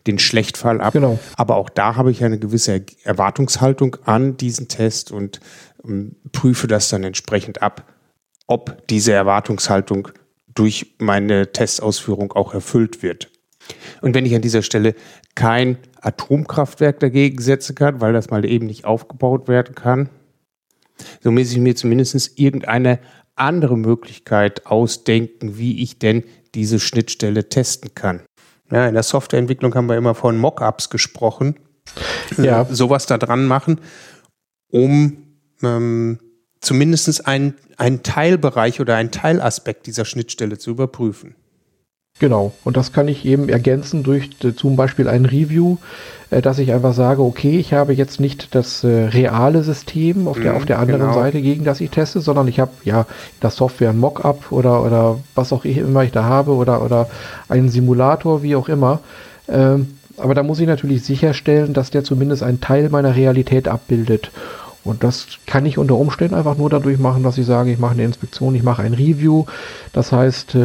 den 0.07 0.21
Schlechtfall 0.21 0.81
ab. 0.81 0.93
Genau. 0.93 1.19
Aber 1.37 1.57
auch 1.57 1.69
da 1.69 1.97
habe 1.97 2.13
ich 2.13 2.23
eine 2.23 2.39
gewisse 2.39 2.85
Erwartungshaltung 3.03 3.97
an 4.05 4.37
diesen 4.37 4.69
Test 4.69 5.11
und 5.11 5.41
ähm, 5.85 6.15
prüfe 6.31 6.69
das 6.69 6.89
dann 6.89 7.03
entsprechend 7.03 7.61
ab, 7.61 7.93
ob 8.47 8.87
diese 8.87 9.13
Erwartungshaltung 9.13 10.09
durch 10.55 10.95
meine 10.99 11.51
Testausführung 11.51 12.33
auch 12.33 12.55
erfüllt 12.55 13.03
wird. 13.03 13.29
Und 14.03 14.15
wenn 14.15 14.25
ich 14.25 14.37
an 14.37 14.43
dieser 14.43 14.63
Stelle 14.63 14.95
kein 15.35 15.79
Atomkraftwerk 16.01 17.01
dagegen 17.01 17.43
setzen 17.43 17.75
kann, 17.75 18.01
weil 18.01 18.13
das 18.13 18.31
mal 18.31 18.45
eben 18.45 18.67
nicht 18.67 18.85
aufgebaut 18.85 19.49
werden 19.49 19.75
kann, 19.75 20.11
so 21.23 21.31
muss 21.31 21.53
ich 21.53 21.59
mir 21.59 21.77
zumindest 21.77 22.39
irgendeine 22.39 22.99
andere 23.35 23.77
Möglichkeit 23.77 24.67
ausdenken, 24.67 25.59
wie 25.59 25.83
ich 25.83 25.99
denn 25.99 26.25
diese 26.55 26.81
Schnittstelle 26.81 27.49
testen 27.49 27.95
kann. 27.95 28.23
Ja, 28.71 28.87
in 28.87 28.95
der 28.95 29.03
Softwareentwicklung 29.03 29.75
haben 29.75 29.89
wir 29.89 29.97
immer 29.97 30.15
von 30.15 30.37
Mockups 30.37 30.91
gesprochen. 30.91 31.59
Ja. 32.37 32.63
Äh, 32.63 32.75
sowas 32.75 33.07
da 33.07 33.17
dran 33.17 33.47
machen, 33.47 33.81
um 34.71 35.39
ähm, 35.63 36.19
zumindest 36.61 37.27
einen, 37.27 37.55
einen 37.77 38.03
Teilbereich 38.03 38.81
oder 38.81 38.97
einen 38.97 39.11
Teilaspekt 39.11 39.87
dieser 39.87 40.05
Schnittstelle 40.05 40.59
zu 40.59 40.71
überprüfen. 40.71 41.35
Genau, 42.19 42.53
und 42.65 42.77
das 42.77 42.93
kann 42.93 43.07
ich 43.07 43.25
eben 43.25 43.49
ergänzen 43.49 44.03
durch 44.03 44.31
äh, 44.43 44.55
zum 44.55 44.75
Beispiel 44.75 45.09
ein 45.09 45.25
Review, 45.25 45.77
äh, 46.31 46.43
dass 46.43 46.59
ich 46.59 46.73
einfach 46.73 46.93
sage, 46.93 47.23
okay, 47.23 47.59
ich 47.59 47.75
habe 47.75 47.93
jetzt 47.93 48.19
nicht 48.19 48.55
das 48.57 48.83
äh, 48.83 49.05
reale 49.07 49.63
System 49.63 50.27
auf 50.27 50.41
der, 50.41 50.57
auf 50.57 50.67
der 50.67 50.81
anderen 50.81 51.03
genau. 51.03 51.15
Seite, 51.15 51.41
gegen 51.41 51.65
das 51.65 51.81
ich 51.81 51.91
teste, 51.91 52.21
sondern 52.21 52.49
ich 52.49 52.59
habe 52.59 52.73
ja 52.83 53.07
das 53.41 53.55
Software 53.55 53.91
ein 53.91 54.01
Mockup 54.01 54.51
oder, 54.51 54.85
oder 54.85 55.19
was 55.37 55.53
auch 55.53 55.65
immer 55.65 56.03
ich 56.03 56.11
da 56.11 56.25
habe 56.25 56.55
oder, 56.55 56.83
oder 56.83 57.09
einen 57.49 57.69
Simulator, 57.69 58.43
wie 58.43 58.57
auch 58.57 58.69
immer. 58.69 58.99
Ähm, 59.49 59.95
aber 60.17 60.35
da 60.35 60.43
muss 60.43 60.59
ich 60.59 60.67
natürlich 60.67 61.05
sicherstellen, 61.05 61.73
dass 61.73 61.91
der 61.91 62.03
zumindest 62.03 62.43
einen 62.43 62.61
Teil 62.61 62.89
meiner 62.89 63.15
Realität 63.15 63.69
abbildet. 63.69 64.33
Und 64.83 65.05
das 65.05 65.27
kann 65.47 65.67
ich 65.67 65.79
unter 65.79 65.95
Umständen 65.95 66.35
einfach 66.35 66.57
nur 66.57 66.69
dadurch 66.69 66.99
machen, 66.99 67.23
dass 67.23 67.39
ich 67.39 67.47
sage, 67.47 67.71
ich 67.71 67.79
mache 67.79 67.93
eine 67.93 68.05
Inspektion, 68.05 68.57
ich 68.57 68.65
mache 68.65 68.83
ein 68.83 68.95
Review. 68.95 69.45
Das 69.93 70.11
heißt, 70.11 70.57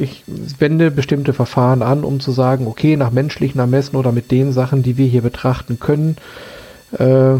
ich 0.00 0.24
wende 0.58 0.90
bestimmte 0.90 1.32
Verfahren 1.32 1.82
an, 1.82 2.04
um 2.04 2.20
zu 2.20 2.32
sagen, 2.32 2.66
okay, 2.66 2.96
nach 2.96 3.10
menschlichen 3.10 3.60
Ermessen 3.60 3.96
oder 3.96 4.12
mit 4.12 4.30
den 4.30 4.52
Sachen, 4.52 4.82
die 4.82 4.96
wir 4.96 5.06
hier 5.06 5.22
betrachten 5.22 5.78
können, 5.78 6.16
äh, 6.98 7.36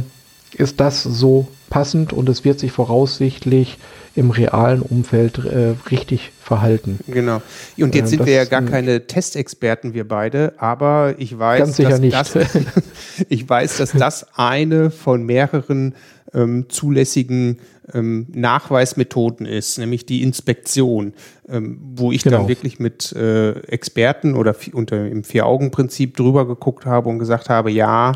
ist 0.52 0.80
das 0.80 1.02
so 1.02 1.48
passend 1.68 2.12
und 2.12 2.28
es 2.28 2.44
wird 2.44 2.58
sich 2.58 2.72
voraussichtlich 2.72 3.78
im 4.14 4.30
realen 4.30 4.82
Umfeld 4.82 5.38
äh, 5.44 5.74
richtig 5.90 6.32
verhalten. 6.40 6.98
Genau. 7.06 7.40
Und 7.78 7.94
jetzt 7.94 8.06
äh, 8.06 8.16
sind 8.16 8.26
wir 8.26 8.34
ja 8.34 8.44
gar 8.46 8.62
keine 8.62 9.06
Testexperten, 9.06 9.94
wir 9.94 10.08
beide, 10.08 10.54
aber 10.58 11.14
ich 11.18 11.38
weiß, 11.38 11.76
dass 11.76 12.00
nicht. 12.00 12.14
Das, 12.14 12.36
ich 13.28 13.48
weiß, 13.48 13.76
dass 13.76 13.92
das 13.92 14.26
eine 14.34 14.90
von 14.90 15.24
mehreren 15.24 15.94
ähm, 16.34 16.66
zulässigen 16.68 17.58
ähm, 17.94 18.26
Nachweismethoden 18.32 19.46
ist, 19.46 19.78
nämlich 19.78 20.04
die 20.04 20.22
Inspektion, 20.22 21.14
ähm, 21.48 21.78
wo 21.94 22.12
ich 22.12 22.22
genau. 22.22 22.38
dann 22.38 22.48
wirklich 22.48 22.78
mit 22.78 23.12
äh, 23.12 23.52
Experten 23.60 24.34
oder 24.34 24.54
unter 24.72 25.06
im 25.06 25.24
Vier-Augen-Prinzip 25.24 26.16
drüber 26.16 26.46
geguckt 26.46 26.86
habe 26.86 27.08
und 27.08 27.18
gesagt 27.18 27.48
habe, 27.48 27.70
ja, 27.70 28.12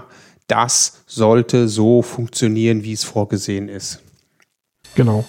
das 0.53 1.03
sollte 1.07 1.67
so 1.67 2.03
funktionieren, 2.03 2.83
wie 2.85 2.93
es 2.93 3.05
vorgesehen 3.05 3.71
ist. 3.71 4.01
Genau. 4.95 5.25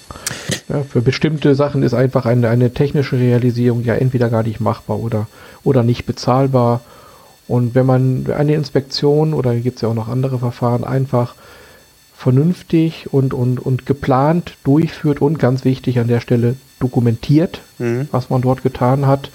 Ja, 0.68 0.84
für 0.84 1.02
bestimmte 1.02 1.56
Sachen 1.56 1.82
ist 1.82 1.94
einfach 1.94 2.26
eine, 2.26 2.50
eine 2.50 2.74
technische 2.74 3.18
Realisierung 3.18 3.84
ja 3.84 3.96
entweder 3.96 4.30
gar 4.30 4.44
nicht 4.44 4.60
machbar 4.60 5.00
oder, 5.00 5.28
oder 5.64 5.82
nicht 5.84 6.06
bezahlbar. 6.06 6.82
Und 7.48 7.74
wenn 7.74 7.86
man 7.86 8.26
eine 8.36 8.54
Inspektion 8.54 9.34
oder 9.34 9.56
gibt 9.56 9.78
es 9.78 9.82
ja 9.84 9.88
auch 9.88 9.94
noch 9.94 10.10
andere 10.10 10.40
Verfahren 10.40 10.84
einfach 10.84 11.36
vernünftig 12.14 13.14
und, 13.14 13.34
und, 13.34 13.60
und 13.60 13.86
geplant 13.86 14.58
durchführt 14.66 15.22
und 15.22 15.40
ganz 15.40 15.64
wichtig 15.64 16.00
an 16.00 16.10
der 16.10 16.20
Stelle 16.20 16.58
dokumentiert, 16.80 17.62
mhm. 17.80 18.10
was 18.12 18.30
man 18.30 18.42
dort 18.42 18.62
getan 18.62 19.08
hat, 19.08 19.32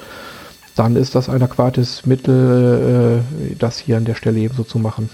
dann 0.74 0.96
ist 0.96 1.14
das 1.14 1.30
ein 1.30 1.42
aquates 1.42 2.04
Mittel, 2.04 3.22
äh, 3.22 3.54
das 3.58 3.78
hier 3.78 3.96
an 3.96 4.04
der 4.04 4.14
Stelle 4.14 4.38
ebenso 4.38 4.64
zu 4.64 4.78
machen. 4.78 5.08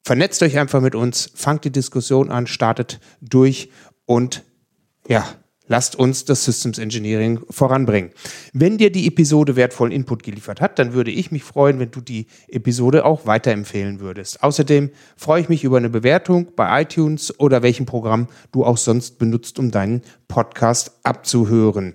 Vernetzt 0.02 0.42
euch 0.42 0.58
einfach 0.58 0.80
mit 0.80 0.94
uns, 0.94 1.30
fangt 1.34 1.66
die 1.66 1.70
Diskussion 1.70 2.30
an, 2.30 2.46
startet 2.46 3.00
durch 3.20 3.70
und 4.06 4.44
ja, 5.06 5.26
lasst 5.68 5.96
uns 5.96 6.24
das 6.24 6.44
Systems 6.44 6.78
Engineering 6.78 7.40
voranbringen. 7.50 8.10
Wenn 8.52 8.78
dir 8.78 8.90
die 8.90 9.06
Episode 9.06 9.56
wertvollen 9.56 9.92
Input 9.92 10.22
geliefert 10.22 10.60
hat, 10.60 10.78
dann 10.78 10.92
würde 10.92 11.10
ich 11.10 11.30
mich 11.30 11.44
freuen, 11.44 11.78
wenn 11.78 11.90
du 11.90 12.00
die 12.00 12.26
Episode 12.48 13.04
auch 13.04 13.26
weiterempfehlen 13.26 14.00
würdest. 14.00 14.42
Außerdem 14.42 14.90
freue 15.16 15.42
ich 15.42 15.48
mich 15.48 15.64
über 15.64 15.76
eine 15.76 15.90
Bewertung 15.90 16.48
bei 16.56 16.82
iTunes 16.82 17.38
oder 17.38 17.62
welchem 17.62 17.86
Programm 17.86 18.28
du 18.52 18.64
auch 18.64 18.76
sonst 18.76 19.18
benutzt, 19.18 19.58
um 19.58 19.70
deinen 19.70 20.02
Podcast 20.26 20.92
abzuhören. 21.04 21.94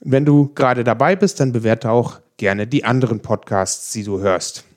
Wenn 0.00 0.24
du 0.24 0.52
gerade 0.54 0.84
dabei 0.84 1.16
bist, 1.16 1.40
dann 1.40 1.52
bewerte 1.52 1.90
auch 1.90 2.20
gerne 2.36 2.66
die 2.66 2.84
anderen 2.84 3.20
Podcasts, 3.20 3.92
die 3.92 4.04
du 4.04 4.20
hörst. 4.20 4.67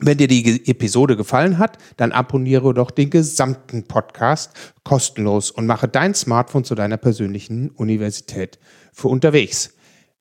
Wenn 0.00 0.16
dir 0.16 0.28
die 0.28 0.68
Episode 0.68 1.16
gefallen 1.16 1.58
hat, 1.58 1.76
dann 1.96 2.12
abonniere 2.12 2.72
doch 2.72 2.92
den 2.92 3.10
gesamten 3.10 3.88
Podcast 3.88 4.52
kostenlos 4.84 5.50
und 5.50 5.66
mache 5.66 5.88
dein 5.88 6.14
Smartphone 6.14 6.62
zu 6.62 6.76
deiner 6.76 6.98
persönlichen 6.98 7.70
Universität 7.70 8.60
für 8.92 9.08
unterwegs. 9.08 9.74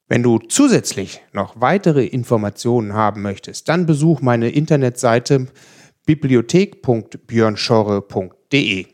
Wenn 0.07 0.23
du 0.23 0.39
zusätzlich 0.39 1.21
noch 1.31 1.61
weitere 1.61 2.05
Informationen 2.05 2.93
haben 2.93 3.21
möchtest, 3.21 3.69
dann 3.69 3.85
besuch 3.85 4.21
meine 4.21 4.49
Internetseite 4.49 5.45
bibliothek.björnschorre.de. 6.07 8.87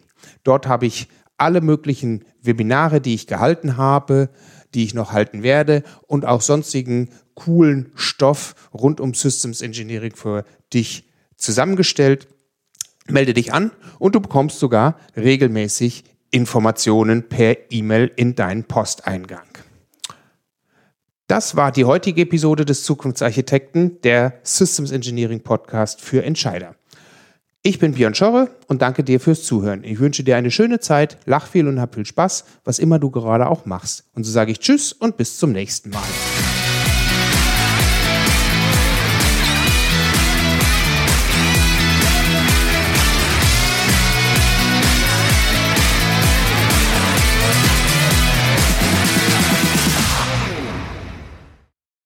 Dort 0.43 0.67
habe 0.67 0.85
ich 0.85 1.07
alle 1.37 1.61
möglichen 1.61 2.25
Webinare, 2.41 2.99
die 2.99 3.13
ich 3.13 3.27
gehalten 3.27 3.77
habe, 3.77 4.31
die 4.73 4.83
ich 4.83 4.93
noch 4.93 5.13
halten 5.13 5.43
werde 5.43 5.83
und 6.07 6.25
auch 6.25 6.41
sonstigen 6.41 7.07
coolen 7.35 7.93
Stoff 7.95 8.55
rund 8.73 8.99
um 8.99 9.13
Systems 9.13 9.61
Engineering 9.61 10.13
für 10.15 10.43
dich 10.73 11.05
zusammengestellt. 11.35 12.27
Melde 13.07 13.33
dich 13.33 13.53
an 13.53 13.71
und 13.99 14.15
du 14.15 14.21
bekommst 14.21 14.59
sogar 14.59 14.97
regelmäßig 15.15 16.05
Informationen 16.31 17.29
per 17.29 17.71
E-Mail 17.71 18.11
in 18.15 18.35
deinen 18.35 18.63
Posteingang. 18.63 19.47
Das 21.27 21.55
war 21.55 21.71
die 21.71 21.85
heutige 21.85 22.21
Episode 22.21 22.65
des 22.65 22.83
Zukunftsarchitekten, 22.83 24.01
der 24.01 24.39
Systems 24.43 24.91
Engineering 24.91 25.41
Podcast 25.41 26.01
für 26.01 26.23
Entscheider. 26.23 26.75
Ich 27.61 27.79
bin 27.79 27.93
Björn 27.93 28.13
Schorre 28.13 28.49
und 28.67 28.81
danke 28.81 29.05
dir 29.05 29.21
fürs 29.21 29.43
Zuhören. 29.43 29.85
Ich 29.85 29.99
wünsche 29.99 30.25
dir 30.25 30.35
eine 30.35 30.51
schöne 30.51 30.81
Zeit, 30.81 31.17
lach 31.25 31.47
viel 31.47 31.67
und 31.69 31.79
hab 31.79 31.95
viel 31.95 32.05
Spaß, 32.05 32.43
was 32.65 32.77
immer 32.77 32.99
du 32.99 33.09
gerade 33.09 33.47
auch 33.47 33.65
machst. 33.65 34.03
Und 34.13 34.25
so 34.25 34.31
sage 34.31 34.51
ich 34.51 34.59
Tschüss 34.59 34.91
und 34.91 35.15
bis 35.15 35.37
zum 35.37 35.53
nächsten 35.53 35.91
Mal. 35.91 36.62